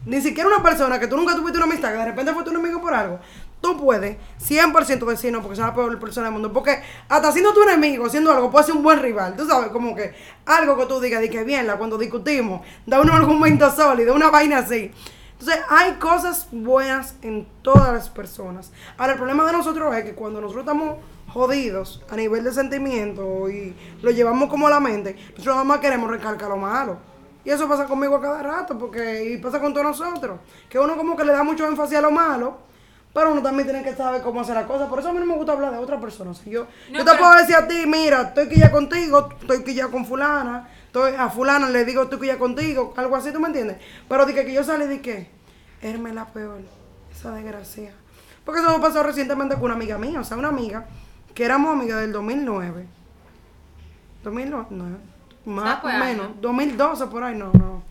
[0.05, 2.49] Ni siquiera una persona que tú nunca tuviste una amistad, que de repente fue tu
[2.49, 3.19] enemigo por algo.
[3.61, 6.53] Tú puedes 100% decir no, porque es la peor persona del mundo.
[6.53, 9.35] Porque hasta siendo tu enemigo, haciendo algo, puede ser un buen rival.
[9.35, 10.13] Tú sabes, como que
[10.45, 14.59] algo que tú digas, de que bien, cuando discutimos, da un argumento sólido, una vaina
[14.59, 14.91] así.
[15.39, 18.71] Entonces, hay cosas buenas en todas las personas.
[18.97, 20.97] Ahora, el problema de nosotros es que cuando nosotros estamos
[21.29, 25.79] jodidos a nivel de sentimiento y lo llevamos como a la mente, nosotros nada más
[25.79, 26.97] queremos recalcar lo malo.
[27.45, 30.39] Y eso pasa conmigo a cada rato, porque y pasa con todos nosotros.
[30.69, 32.57] Que uno como que le da mucho énfasis a lo malo,
[33.13, 34.87] pero uno también tiene que saber cómo hacer las cosas.
[34.89, 36.31] Por eso a mí no me gusta hablar de otra persona.
[36.31, 38.71] O sea, yo, No, yo te pero- puedo decir a ti, mira, estoy que ya
[38.71, 42.93] contigo, estoy que ya con fulana, estoy a fulana le digo estoy que ya contigo,
[42.97, 43.77] algo así, ¿tú me entiendes?
[44.07, 45.29] Pero dije que yo salí de que,
[45.81, 46.59] Herme la peor,
[47.11, 47.93] esa desgracia.
[48.45, 50.85] Porque eso me pasó recientemente con una amiga mía, o sea, una amiga
[51.33, 52.85] que éramos amigas del 2009.
[54.23, 54.97] 2009, no,
[55.45, 56.35] más o menos, año.
[56.41, 57.83] 2012 por ahí, no, no.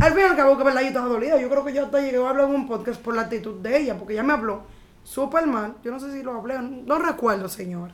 [0.00, 1.38] Al fin y al cabo, que verdad, yo estaba dolida.
[1.38, 3.76] Yo creo que yo hasta llegué a hablar en un podcast por la actitud de
[3.76, 4.62] ella, porque ella me habló
[5.04, 5.74] súper mal.
[5.84, 7.90] Yo no sé si lo hablé, no recuerdo, señor.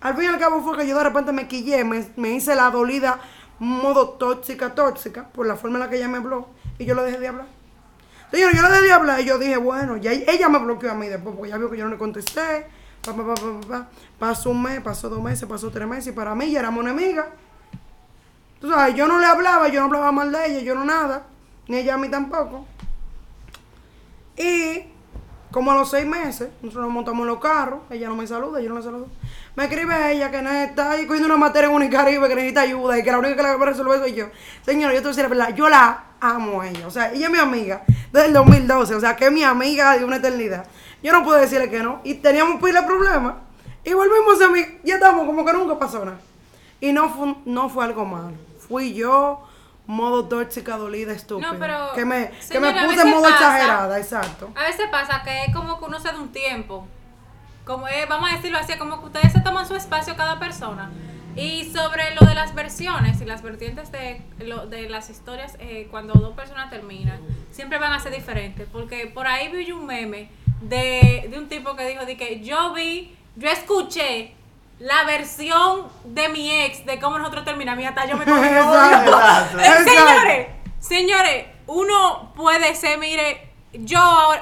[0.00, 2.54] Al fin y al cabo fue que yo de repente me quillé, me, me hice
[2.54, 3.20] la dolida
[3.58, 6.48] modo tóxica, tóxica, por la forma en la que ella me habló,
[6.78, 7.46] y yo le dejé de hablar.
[8.30, 10.94] Señor, yo le dejé de hablar y yo dije, bueno, ya ella me bloqueó a
[10.94, 12.66] mí después, porque ya vio que yo no le contesté.
[13.04, 13.88] Pa, pa, pa, pa, pa, pa.
[14.18, 17.26] Pasó un mes, pasó dos meses, pasó tres meses, y para mí ya éramos enemigas.
[18.60, 21.22] Tú sabes, yo no le hablaba, yo no hablaba mal de ella, yo no nada,
[21.68, 22.66] ni ella a mí tampoco.
[24.36, 24.84] Y
[25.50, 28.60] como a los seis meses, nosotros nos montamos en los carros, ella no me saluda,
[28.60, 29.06] yo no la saludo.
[29.54, 32.98] Me escribe ella que no está ahí cogiendo una materia en Unicaribe que necesita ayuda
[32.98, 34.26] y que la única que le va a resolver soy yo.
[34.62, 36.86] Señora, yo te voy a decir la verdad, yo la amo a ella.
[36.88, 39.96] O sea, ella es mi amiga desde el 2012, o sea, que es mi amiga
[39.96, 40.66] de una eternidad.
[41.04, 42.00] Yo no puedo decirle que no.
[42.02, 43.34] Y teníamos pila de problemas.
[43.84, 46.18] Y volvimos a mí, ya estamos como que nunca pasó nada.
[46.80, 48.32] Y no fue, no fue algo malo.
[48.66, 49.46] Fui yo,
[49.86, 51.52] modo tóxica, dolida, estúpida.
[51.52, 54.50] No, pero, que me, que me puse en modo pasa- exagerada, exacto.
[54.54, 56.86] A veces pasa que es como que uno se da un tiempo.
[57.64, 60.90] Como es, vamos a decirlo así, como que ustedes se toman su espacio cada persona.
[61.36, 65.88] Y sobre lo de las versiones y las vertientes de, lo, de las historias, eh,
[65.90, 67.18] cuando dos personas terminan,
[67.50, 68.68] siempre van a ser diferentes.
[68.70, 70.30] Porque por ahí vi un meme
[70.60, 74.34] de, de un tipo que dijo de que yo vi, yo escuché
[74.84, 78.46] la versión de mi ex de cómo nosotros terminamos y hasta yo me cogí.
[78.46, 79.18] Exacto.
[79.58, 79.90] Exacto.
[79.90, 80.46] Señores,
[80.78, 83.98] señores, uno puede ser, mire, yo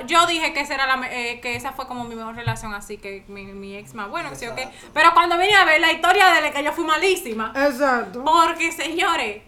[0.07, 2.99] yo dije que esa era la eh, que esa fue como mi mejor relación, así
[2.99, 4.69] que mi, mi ex más bueno, sí o qué.
[4.93, 7.53] Pero cuando vine a ver la historia de él, que yo fui malísima.
[7.55, 8.25] Exacto.
[8.25, 9.43] Porque, señores,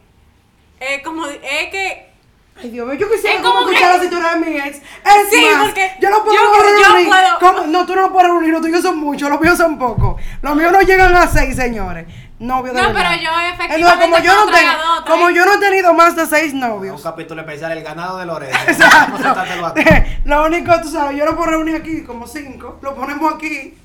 [0.78, 2.13] eh, como es que
[2.56, 4.76] Ay, Dios mío, yo quisiera como escuchar que- la de mi ex.
[4.76, 4.82] Es
[5.30, 7.66] Sí, más, porque yo lo puedo yo- borrar yo a puedo- ¿Cómo?
[7.66, 10.20] No, tú no puedes reunir, los tuyos son muchos, los míos son pocos.
[10.40, 12.06] Los míos no llegan a seis, señores.
[12.38, 13.10] Novios de No, verdad.
[13.10, 16.14] pero yo efectivamente Entonces, como yo, no tengo, dos, como yo no he tenido más
[16.16, 17.02] de seis Un novios.
[17.02, 18.58] capítulo especial, el ganado de Lorena.
[18.68, 19.28] Exacto.
[19.28, 19.74] A.
[20.24, 23.76] Lo único, tú sabes, yo lo puedo reunir aquí como cinco, lo ponemos aquí.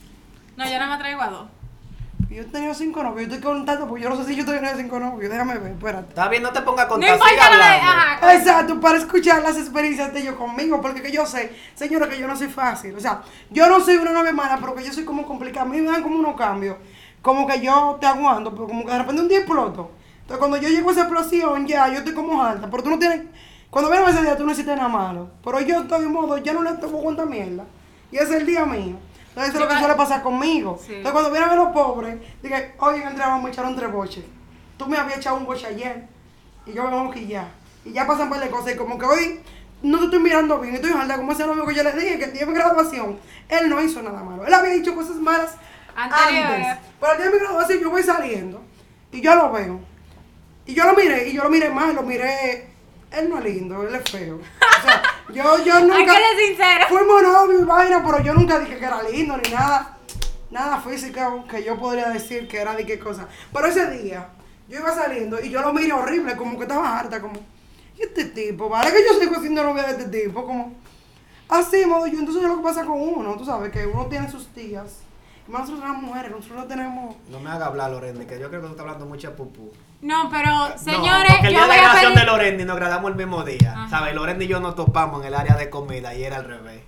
[0.57, 1.47] No, yo no me traigo a dos.
[2.29, 4.75] Yo he tenido cinco novios, yo estoy contando porque yo no sé si yo tenido
[4.75, 5.31] cinco novios.
[5.31, 6.09] Déjame ver, espérate.
[6.09, 8.19] Está bien, no te pongas a No contar, sigue hablando.
[8.19, 8.35] Cuenta.
[8.35, 12.27] Exacto, para escuchar las experiencias de ellos conmigo, porque que yo sé, señora, que yo
[12.27, 12.95] no soy fácil.
[12.95, 15.65] O sea, yo no soy una novia mala, pero que yo soy como complicada.
[15.65, 16.77] A mí me dan como unos cambios.
[17.21, 19.91] Como que yo te aguanto, pero como que de repente un día exploto.
[20.21, 22.69] Entonces, cuando yo llego a esa explosión, ya, yo estoy como alta.
[22.69, 23.21] Pero tú no tienes.
[23.71, 25.31] Cuando viene ese día, tú no hiciste nada malo.
[25.43, 27.65] Pero yo estoy de modo, ya no le tomo cuenta mierda.
[28.11, 28.97] Y ese es el día mío.
[29.29, 30.77] Entonces, eso es lo que suele pasar conmigo.
[30.79, 30.95] Sí.
[30.95, 33.91] Entonces, cuando vienen a ver los pobres, dije, oye, Andrea, vamos a echar un tres
[33.91, 34.25] boches.
[34.77, 36.07] Tú me habías echado un boche ayer.
[36.65, 37.47] Y yo me voy a quillar.
[37.85, 38.73] Y ya pasan un par de cosas.
[38.73, 39.39] Y como que hoy
[39.81, 40.75] no te estoy mirando bien.
[40.75, 43.19] Estoy jalda como ese novio que yo le dije que el día de mi graduación,
[43.47, 44.45] él no hizo nada malo.
[44.45, 45.55] Él había dicho cosas malas
[45.95, 46.77] antes.
[46.99, 48.61] Pero el día de mi graduación yo voy saliendo.
[49.11, 49.79] Y yo lo veo.
[50.65, 51.29] Y yo lo miré.
[51.29, 51.95] Y yo lo miré mal.
[51.95, 52.68] Lo miré.
[53.11, 54.35] Él no es lindo, él es feo.
[54.37, 55.01] O sea,
[55.33, 55.95] yo, yo nunca.
[55.95, 56.85] Hay que ser sincero.
[56.89, 59.97] Fuimos novios y vaina, pero yo nunca dije que era lindo ni nada.
[60.51, 63.27] Nada físico que yo podría decir que era de qué cosa.
[63.53, 64.29] Pero ese día,
[64.67, 67.39] yo iba saliendo y yo lo miré horrible, como que estaba harta, como,
[67.97, 68.67] ¿y este tipo?
[68.67, 70.45] ¿Vale que yo sigo siendo novia de este tipo?
[70.45, 70.73] Como,
[71.49, 72.19] así, modo yo.
[72.19, 75.01] Entonces, es lo que pasa con uno, tú sabes, que uno tiene sus tías.
[75.49, 77.15] Más nosotros las mujeres, nosotros no tenemos.
[77.29, 79.71] No me haga hablar, Lorendi, que yo creo que tú estás hablando mucha pupú.
[80.01, 82.13] No, pero No, señores, porque el yo día de voy la a pedir.
[82.19, 83.73] de Lorendi nos graduamos el mismo día.
[83.75, 83.89] Ajá.
[83.89, 84.13] ¿Sabes?
[84.15, 86.81] Lorendi y yo nos topamos en el área de comida y era al revés.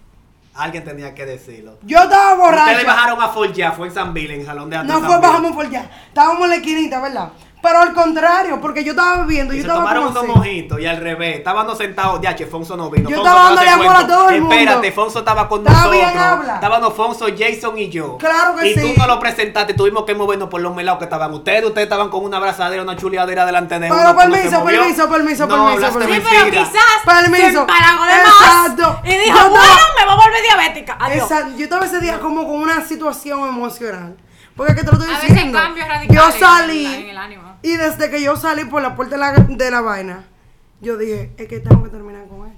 [0.54, 1.80] Alguien tenía que decirlo.
[1.84, 2.66] Yo estaba borracha.
[2.72, 5.52] Ustedes bajaron a Forja, fue en San Bill, en Jalón de Alto No fue, bajamos
[5.54, 5.90] por allá.
[6.10, 7.30] Estábamos en la esquinita, ¿verdad?
[7.62, 10.88] Pero al contrario, porque yo estaba bebiendo, Y yo se estaba tomaron unos mojitos y
[10.88, 11.38] al revés.
[11.38, 13.08] Estábamos sentados, ya, che, Fonso no vino.
[13.08, 14.56] Yo Fonso estaba dándole amor a todo el mundo.
[14.56, 15.94] Espérate, Fonso estaba con Está nosotros.
[16.02, 16.56] bien, habla.
[16.56, 18.18] Estábamos Fonso, Jason y yo.
[18.18, 18.82] Claro que y sí.
[18.96, 21.64] tú no lo presentaste, tuvimos que movernos por los melados que estaban ustedes.
[21.66, 24.16] Ustedes estaban con una abrazadera, una chuleadera delante de Pero uno.
[24.18, 24.80] permiso, movió.
[24.82, 26.22] permiso, permiso, no, permiso, permiso.
[26.30, 26.72] Sí, pero quizás
[27.06, 27.46] Permiso.
[27.46, 28.84] se empalagó de Exacto.
[29.04, 30.98] más y dijo, Yo estaba- bueno, me voy a volver diabética.
[31.00, 31.32] Adiós.
[31.32, 31.52] Exacto.
[31.58, 34.18] Yo estaba ese día como con una situación emocional.
[34.56, 35.58] Porque es que te lo estoy A veces diciendo.
[35.60, 37.51] cambios radicales yo en salí en el ánimo.
[37.62, 40.26] Y desde que yo salí por la puerta de la, de la vaina,
[40.82, 42.54] yo dije, es que tengo que terminar con él.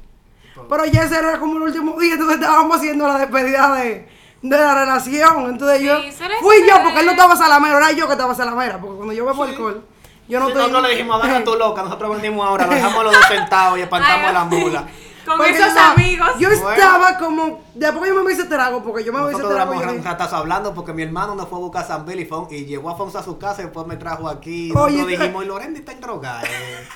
[0.70, 4.08] Pero ya ese era como el último día, entonces estábamos haciendo la despedida de,
[4.42, 5.50] de la relación.
[5.50, 5.98] Entonces Sí, yo
[6.42, 8.80] fui yo, porque él no estaba salamero, era yo que estaba salamera.
[8.80, 9.84] Porque cuando yo bebo alcohol,
[10.30, 10.62] yo no Sí, estoy.
[10.68, 13.82] nosotros le dijimos, agarra tu loca, nosotros venimos ahora, lo dejamos los dos sentados y
[13.82, 14.88] espantamos Ay, la mula.
[15.26, 16.30] Con Porque esos yo- amigos.
[16.40, 16.72] Yo Bueno.
[16.72, 17.62] estaba como.
[17.74, 19.74] Después yo me hice trago, porque yo me hice trago.
[19.82, 22.26] yo un ratazo hablando porque mi hermano no fue a buscar a San Bill y,
[22.26, 24.72] fue- y llevó a Fonso a su casa y después me trajo aquí.
[24.76, 26.42] Oye, nosotros dijimos, y Lorendi está en droga.
[26.44, 26.88] eh".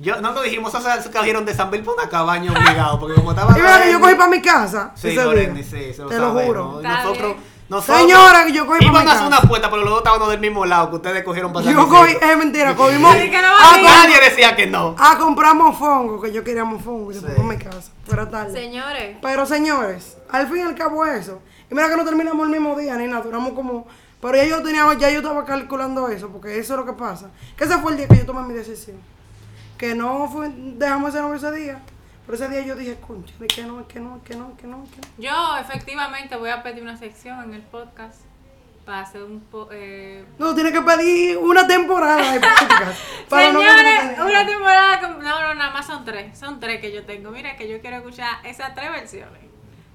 [0.00, 3.32] Yo, nosotros dijimos, esos se cogieron de San Bill por una cabaña obligado, porque como
[3.32, 3.50] estaba...
[3.50, 4.92] Y mira que yo Lorendi- cogí para mi casa.
[4.94, 6.80] Sí, Lorendi, sí, se lo Te lo juro.
[6.82, 7.57] Nosotros, bien.
[7.68, 7.98] Nosotros...
[7.98, 10.64] Señora, que yo cogí Iban a hacer una puerta, pero los dos estaban del mismo
[10.64, 13.14] lado, que ustedes cogieron para Yo cogí, es mentira, cogimos.
[13.14, 13.84] Así que no va a, a ir.
[13.84, 14.96] Nadie decía que no.
[14.98, 17.26] a comprar mofongo, que yo quería mofongo, y se Sí.
[17.26, 17.90] para mi casa.
[18.06, 18.52] Fuera tarde.
[18.52, 21.40] Señores, Pero señores, al fin y al cabo eso.
[21.70, 23.86] Y mira que no terminamos el mismo día, ni nada, duramos como.
[24.20, 27.30] Pero ya yo tenía, ya yo estaba calculando eso, porque eso es lo que pasa.
[27.56, 28.96] Que ese fue el día que yo tomé mi decisión.
[29.76, 31.82] Que no fue, dejamos ese novio ese día.
[32.28, 34.84] Pero ese día yo dije, concha, de que no, que no, que no, que no,
[34.84, 35.08] que no.
[35.16, 38.20] yo efectivamente voy a pedir una sección en el podcast
[38.84, 43.00] para hacer un po eh, No, tiene que pedir una temporada de podcast.
[43.30, 43.84] para no Señores,
[44.16, 47.30] ganar una temporada con- no, no, nada más son tres, son tres que yo tengo.
[47.30, 49.40] Mira que yo quiero escuchar esas tres versiones.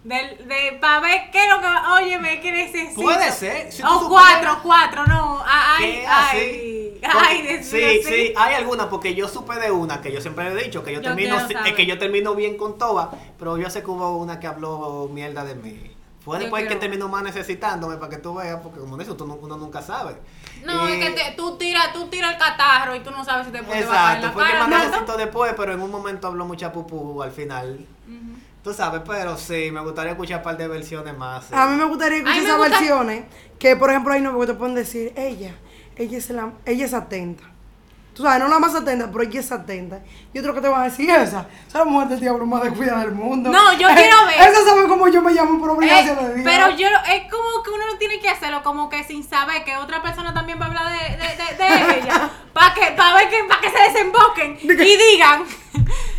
[0.03, 2.99] Del, de, para ver qué es lo que, oye, me que necesito.
[3.01, 5.41] Puede ser, si o supieras- cuatro, cuatro, no.
[5.47, 6.05] Ay, ¿Qué?
[6.07, 7.17] ay, Así.
[7.19, 10.21] ay, Porque- Dios sí, mío, sí, hay algunas, porque yo supe de una que yo
[10.21, 13.07] siempre he dicho, que yo, Yo termino, es que yo termino bien con todas,
[13.39, 15.91] pero yo sé que hubo una que habló mierda de mí.
[16.23, 19.35] Fue después que terminó más necesitándome para que tú veas, porque como dices, tú no-
[19.41, 20.15] uno nunca sabe.
[20.63, 23.47] No, Y- es que te- tú tiras tú tira el catarro y tú no sabes
[23.47, 24.77] si te puede Exacto, fue que más ¿no?
[24.85, 27.85] necesito después, pero en un momento habló mucha pupú al final.
[28.63, 31.43] Tú sabes, pero sí, me gustaría escuchar un par de versiones más.
[31.43, 31.53] sí.
[31.53, 33.25] A mí me gustaría escuchar esas gusta- versiones
[33.59, 35.53] que, por ejemplo, hay novios que te pueden decir, ella,
[35.95, 37.43] ella es, la, ella es atenta.
[38.13, 39.99] Tú sabes, no la más atenta, pero ella es atenta.
[40.33, 42.61] Y otro que te van a decir, esa, esa es la mujer del diablo más
[42.61, 43.49] descuidada del mundo.
[43.51, 44.49] No, yo quiero ver.
[44.51, 46.45] Esa sabe cómo yo me llamo por obligación Eh, de Dios.
[46.45, 49.75] pero yo es como que uno no tiene que hacerlo como que sin saber que
[49.77, 53.29] otra persona también va a hablar de, de, de, de ella para que para ver
[53.29, 55.43] que para que se desemboquen y digan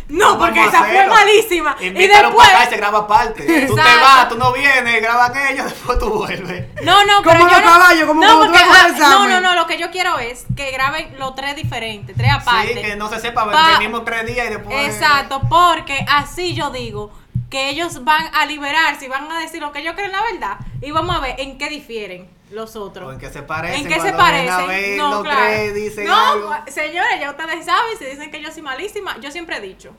[0.09, 3.65] no porque esa fue malísima y Invítalo después para acá y se graba aparte.
[3.67, 6.67] Tú te vas, tú no vienes, graban ellos, después tú vuelves.
[6.83, 9.55] no no Como pero los yo no- caballos, como no, porque, ah, no no no
[9.55, 13.09] lo que yo quiero es que graben los tres diferentes tres aparte Sí, que no
[13.09, 14.75] se sepa, Pa- venimos tres días y después.
[14.87, 17.11] Exacto, porque así yo digo,
[17.49, 20.57] que ellos van a liberarse y van a decir lo que ellos creen la verdad.
[20.81, 23.09] Y vamos a ver en qué difieren los otros.
[23.09, 23.81] O en qué se parecen.
[23.81, 24.97] ¿En qué se parecen?
[24.97, 25.41] no, los claro.
[25.41, 26.53] tres dicen no, algo.
[26.67, 29.93] señores, ya ustedes saben, si dicen que yo soy malísima, yo siempre he dicho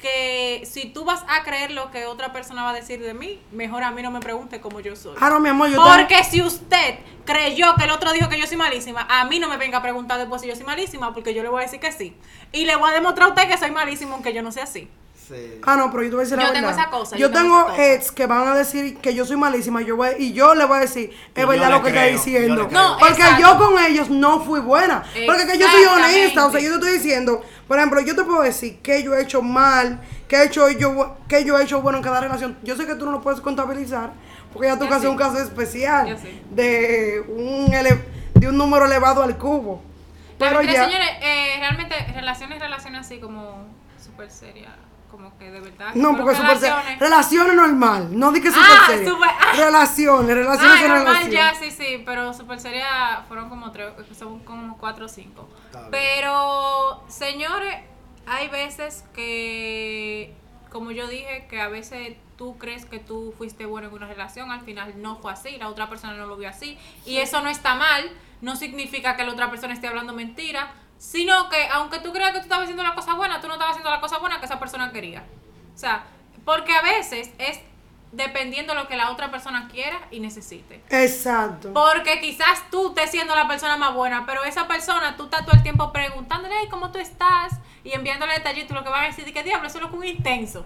[0.00, 3.40] que si tú vas a creer lo que otra persona va a decir de mí,
[3.50, 5.16] mejor a mí no me pregunte cómo yo soy.
[5.20, 8.38] Ah, no, mi amor, yo tengo- Porque si usted creyó que el otro dijo que
[8.38, 11.12] yo soy malísima, a mí no me venga a preguntar después si yo soy malísima,
[11.12, 12.16] porque yo le voy a decir que sí.
[12.52, 14.88] Y le voy a demostrar a usted que soy malísima, aunque yo no sea así.
[15.28, 15.60] Sí.
[15.66, 16.80] Ah, no, pero yo te voy a decir la Yo tengo verdad.
[16.82, 17.92] esa cosa, Yo, yo tengo tengo esa cosa.
[17.92, 20.78] ex que van a decir que yo soy malísima yo voy, y yo le voy
[20.78, 22.54] a decir, es verdad lo que está creo, diciendo.
[22.56, 22.80] yo le creo.
[22.82, 23.40] No, Porque exacto.
[23.42, 25.02] yo con ellos no fui buena.
[25.26, 26.46] Porque que yo soy honesta.
[26.46, 29.20] O sea, yo te estoy diciendo, por ejemplo, yo te puedo decir que yo he
[29.22, 32.56] hecho mal, que he hecho yo, que yo he hecho bueno en cada relación.
[32.62, 34.12] Yo sé que tú no lo puedes contabilizar,
[34.52, 35.06] porque ya tú hacer sí.
[35.08, 36.16] un caso especial
[36.50, 38.02] de un ele-
[38.32, 39.82] de un número elevado al cubo.
[40.38, 40.84] Pero Pero ya.
[40.86, 43.66] señores, eh, realmente relaciones, relaciones así como
[44.02, 44.72] súper serias,
[45.10, 45.94] como que de verdad.
[45.94, 48.18] No, porque que super relaciones- Relaciones normal.
[48.18, 49.08] No di que super Ah, seria.
[49.10, 49.52] super- ah.
[49.56, 51.32] Relaciones, relaciones Ah, son normal, relaciones.
[51.32, 53.88] ya, sí, sí, pero super seria fueron como tres,
[54.18, 55.48] son como cuatro o cinco.
[55.90, 57.76] Pero, señores,
[58.26, 60.34] hay veces que,
[60.70, 64.50] como yo dije, que a veces tú crees que tú fuiste bueno en una relación,
[64.50, 66.78] al final no fue así, la otra persona no lo vio así.
[67.04, 68.10] Y eso no está mal,
[68.42, 72.38] no significa que la otra persona esté hablando mentira, sino que aunque tú creas que
[72.38, 74.58] tú estabas haciendo la cosa buena, tú no estabas haciendo la cosa buena que esa
[74.58, 75.24] persona quería.
[75.74, 76.04] O sea,
[76.44, 77.60] porque a veces es
[78.12, 80.82] dependiendo de lo que la otra persona quiera y necesite.
[80.88, 81.72] Exacto.
[81.74, 85.54] Porque quizás tú estés siendo la persona más buena, pero esa persona, tú estás todo
[85.56, 87.52] el tiempo preguntándole, "Ay, ¿cómo tú estás?
[87.84, 89.68] Y enviándole detallitos, lo que van a decir, ¿qué diablo?
[89.68, 90.64] Eso es lo que un intenso.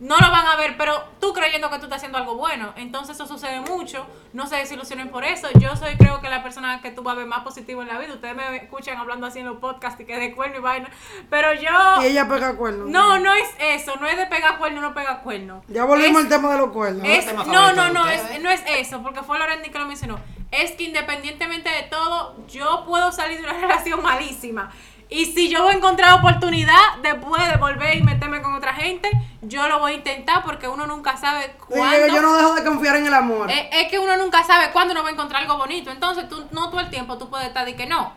[0.00, 2.72] No lo van a ver, pero tú creyendo que tú estás haciendo algo bueno.
[2.76, 4.06] Entonces eso sucede mucho.
[4.32, 5.48] No se desilusionen por eso.
[5.58, 7.98] Yo soy, creo que la persona que tú vas a ver más positivo en la
[7.98, 8.14] vida.
[8.14, 10.88] Ustedes me escuchan hablando así en los podcasts y que de cuerno y vaina.
[11.28, 12.02] Pero yo...
[12.02, 12.88] Y ella pega cuernos.
[12.88, 13.94] No, no es eso.
[13.96, 15.62] No es de pegar cuerno, no pegar cuerno.
[15.68, 17.06] Ya volvimos Es- al tema de los cuernos.
[17.06, 20.18] es- no, no, no, es, no es eso, porque fue Lorendi que lo mencionó.
[20.50, 24.70] Es que independientemente de todo, yo puedo salir de una relación malísima.
[25.10, 29.10] Y si yo voy a encontrar oportunidad después de volver y meterme con otra gente,
[29.42, 32.06] yo lo voy a intentar porque uno nunca sabe cuándo.
[32.06, 33.50] que yo no dejo de confiar en el amor.
[33.50, 35.90] es, es que uno nunca sabe cuándo uno va a encontrar algo bonito.
[35.90, 38.12] Entonces, tú no todo el tiempo tú puedes estar de que no.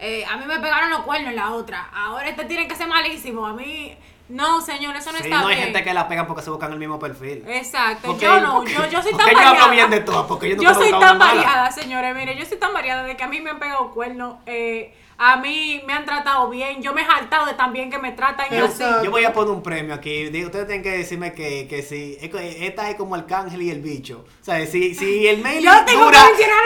[0.00, 1.88] eh, a mí me pegaron los cuernos en la otra.
[1.94, 3.46] Ahora este tiene que ser malísimo.
[3.46, 3.96] A mí.
[4.28, 5.66] No, señor, eso no Sí, está no hay bien.
[5.68, 7.44] gente que la pegan porque se buscan el mismo perfil.
[7.46, 9.50] Exacto, Porque- yo no, porque- yo, yo soy tan yo variada.
[9.50, 11.34] hablo bien de todas, porque yo soy tan mala.
[11.34, 14.38] variada, señores, mire, yo soy tan variada de que a mí me han pegado cuernos,
[14.46, 17.98] eh, a mí me han tratado bien, yo me he jaltado de tan bien que
[17.98, 18.84] me tratan y así.
[19.02, 20.24] Yo voy a poner un premio aquí.
[20.28, 24.24] Digo, Ustedes tienen que decirme que, que si esta es como Arcángel y el bicho.
[24.42, 26.18] O sea, si, si el mail Yo tengo dura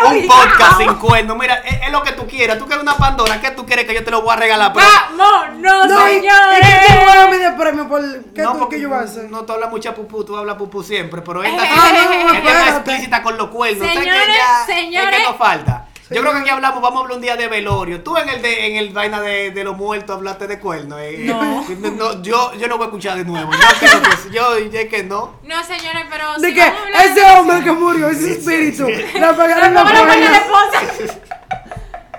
[0.02, 0.40] un obligado.
[0.50, 2.58] podcast sin cuerno, mira, es, es lo que tú quieras.
[2.58, 4.72] Tú quieres una Pandora, ¿qué tú quieres que yo te lo voy a regalar?
[4.72, 5.56] Pero, ¡Vamos!
[5.58, 6.58] ¡No, No, y señores!
[6.60, 8.02] que te voy a dar medio premio por
[8.34, 9.30] qué no, tú porque que yo voy a hacer.
[9.30, 12.10] no te hablas mucha pupú, tú hablas pupú siempre, pero esta, Eh, ah, no, no,
[12.10, 12.68] esta es espérate.
[12.70, 13.82] explícita con los cuernos.
[13.82, 15.10] O sea, que Señores, ya- señores.
[15.12, 15.86] Es que nos falta.
[16.10, 18.02] Yo creo que aquí hablamos, vamos a hablar un día de velorio.
[18.02, 20.98] Tú en el de, en el vaina de, de los muertos hablaste de cuernos.
[21.00, 21.18] eh.
[21.26, 21.64] No.
[22.00, 23.52] No, yo, yo no voy a escuchar de nuevo.
[23.52, 25.38] Yo creo que sí, yo es que no.
[25.44, 26.34] No, señores, pero.
[26.38, 26.72] De si que
[27.04, 28.88] ese de- hombre que murió, ese espíritu,
[29.20, 31.18] la pegaron los ¿cómo lo pone la esposa?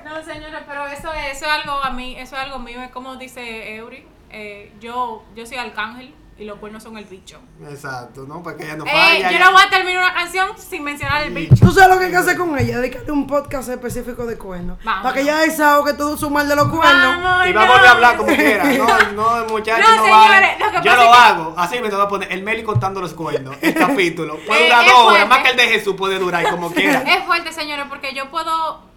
[0.04, 2.92] No, señores, pero eso es, eso es algo a mí, eso es algo mío, es
[2.92, 7.39] como dice Eury, eh, yo, yo soy arcángel y los cuernos son el bicho.
[7.70, 8.42] Exacto, ¿no?
[8.42, 9.32] Porque ella no Eh, falla.
[9.32, 11.54] yo ya- no voy a terminar una canción sin mencionar el bicho.
[11.64, 14.80] Tú sabes lo que hay que hacer con ella, dedicarle un podcast específico de cuernos.
[14.84, 15.04] Vamos.
[15.04, 17.18] Para que ella desahogue todo su mal de los cuernos.
[17.24, 17.72] Vamos, Y va a no.
[17.74, 18.64] volver a hablar como quiera.
[18.64, 20.56] No, no, muchachos, No, no, señores, vale.
[20.60, 21.54] lo que Yo pasa lo es que- hago.
[21.58, 23.56] Así me te voy a poner el Meli contando los cuernos.
[23.62, 24.38] El capítulo.
[24.48, 25.28] Puede Eh, durar dos horas.
[25.30, 27.02] Más que el de Jesús puede durar como quiera.
[27.02, 28.89] Es fuerte, señores, porque yo puedo.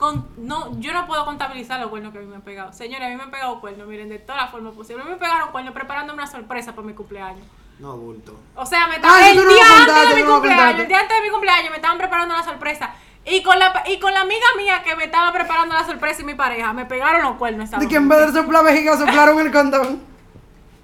[0.00, 2.72] Con- no, yo no puedo contabilizar los cuernos que a mí me han pegado.
[2.72, 5.04] Señores, a mí me han pegado cuernos, miren, de todas las formas posibles.
[5.04, 7.44] A mí me pegaron cuernos preparándome una sorpresa para mi cumpleaños.
[7.78, 8.36] No, bulto.
[8.56, 10.26] O sea, me estaban Ah, el tú no día lo antes contaste, de mi tú
[10.26, 10.82] no lo cumpleaños, contaste.
[10.82, 12.90] el día antes de mi cumpleaños me estaban preparando una sorpresa.
[13.24, 16.24] Y con la y con la amiga mía que me estaba preparando la sorpresa y
[16.24, 19.38] mi pareja, me pegaron los cuernos esa De que en vez de soplar vejiga soplaron
[19.40, 20.02] el condón.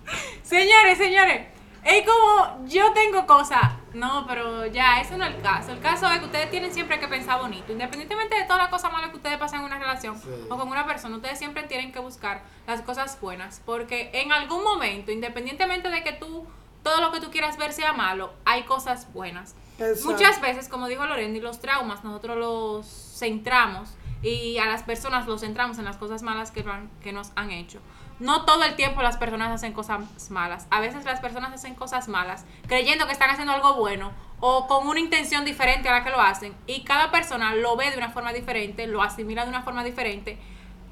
[0.42, 1.46] Señores, señores,
[1.84, 3.60] es como yo tengo cosas.
[3.96, 5.72] No, pero ya, eso no es el caso.
[5.72, 7.72] El caso es que ustedes tienen siempre que pensar bonito.
[7.72, 10.28] Independientemente de todas las cosas malas que ustedes pasan en una relación Sí.
[10.50, 13.62] o con una persona, ustedes siempre tienen que buscar las cosas buenas.
[13.64, 16.46] Porque en algún momento, independientemente de que tú,
[16.82, 19.54] todo lo que tú quieras ver sea malo, hay cosas buenas.
[19.78, 20.10] Exacto.
[20.10, 22.86] Muchas veces, como dijo Lorendi, los traumas nosotros los
[23.18, 23.90] centramos
[24.22, 27.50] y a las personas los centramos en las cosas malas que, van- que nos han
[27.50, 27.80] hecho.
[28.18, 30.66] No todo el tiempo las personas hacen cosas malas.
[30.70, 34.86] A veces las personas hacen cosas malas creyendo que están haciendo algo bueno o con
[34.86, 36.54] una intención diferente a la que lo hacen.
[36.66, 40.38] Y cada persona lo ve de una forma diferente, lo asimila de una forma diferente.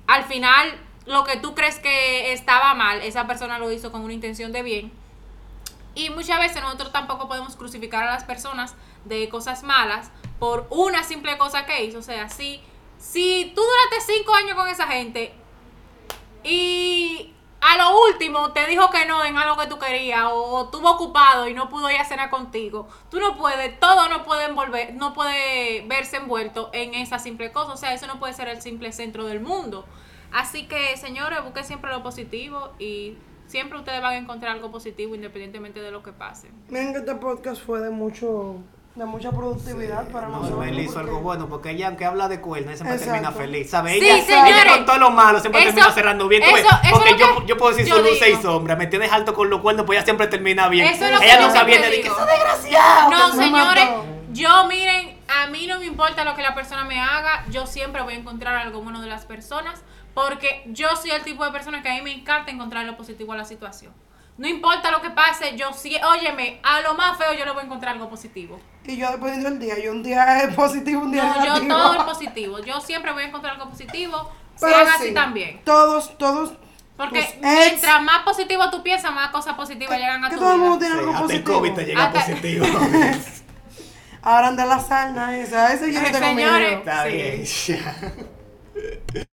[0.07, 4.13] Al final, lo que tú crees que estaba mal, esa persona lo hizo con una
[4.13, 4.93] intención de bien
[5.95, 11.05] Y muchas veces nosotros tampoco podemos crucificar a las personas de cosas malas por una
[11.05, 11.99] simple cosa que hizo.
[11.99, 12.61] O sea, si,
[12.99, 15.35] si tú duraste cinco años con esa gente
[16.45, 20.91] y a lo último te dijo que no en algo que tú querías o estuvo
[20.91, 24.95] ocupado y no pudo ir a cenar contigo, tú no puedes, todo no puede envolver,
[24.95, 27.73] no puede verse envuelto en esa simple cosa.
[27.73, 29.87] O sea, eso no puede ser el simple centro del mundo.
[30.31, 33.17] Así que, señores, busquen siempre lo positivo y
[33.47, 36.51] siempre ustedes van a encontrar algo positivo independientemente de lo que pase.
[36.69, 38.57] Miren que este podcast fue de mucho
[38.95, 40.67] de mucha productividad para No, nosotros.
[40.71, 43.13] Hizo porque- algo bueno porque ella, aunque habla de cuernos, siempre Exacto.
[43.13, 43.69] termina feliz.
[43.71, 43.95] ¿Sabes?
[43.99, 44.55] Sí, ella, señores.
[44.65, 46.43] ella con todo lo malo siempre Eso- termina cerrando bien.
[46.45, 48.43] eso- eso porque yo, que yo puedo decir yo y digo.
[48.43, 48.77] sombra.
[48.77, 50.87] Me tienes alto con los cuernos, pues ella siempre termina bien.
[50.87, 53.11] Eso es lo que ella nunca siempre viene de que eso desgraciado.
[53.11, 54.05] No, señores, mató.
[54.33, 58.01] yo miren, a mí no me importa lo que la persona me haga, yo siempre
[58.03, 59.83] voy a encontrar algo bueno de las personas,
[60.15, 63.33] porque yo soy el tipo de persona que a mí me encanta encontrar lo positivo
[63.33, 63.93] a la situación.
[64.37, 67.63] No importa lo que pase, yo sí, óyeme, a lo más feo yo le voy
[67.63, 68.59] a encontrar algo positivo.
[68.85, 71.69] Y yo dependiendo del día, yo un día es positivo, un día No, yo negativo.
[71.77, 75.61] todo es positivo, yo siempre voy a encontrar algo positivo, Pero sean sí, así también.
[75.65, 76.53] Todos, todos.
[76.97, 80.53] Porque ex- mientras más positivo tú piensas, más cosas positivas llegan a que tu todo
[80.55, 80.87] el mundo vida.
[80.89, 81.59] tiene Sí, algo hasta el positivo.
[81.59, 82.67] COVID te llega Hasta- positivo.
[84.23, 86.79] Ahora anda la sarna esa, ese yo no tengo Señores, miedo.
[86.81, 87.73] Está Sí.
[87.73, 89.29] bien.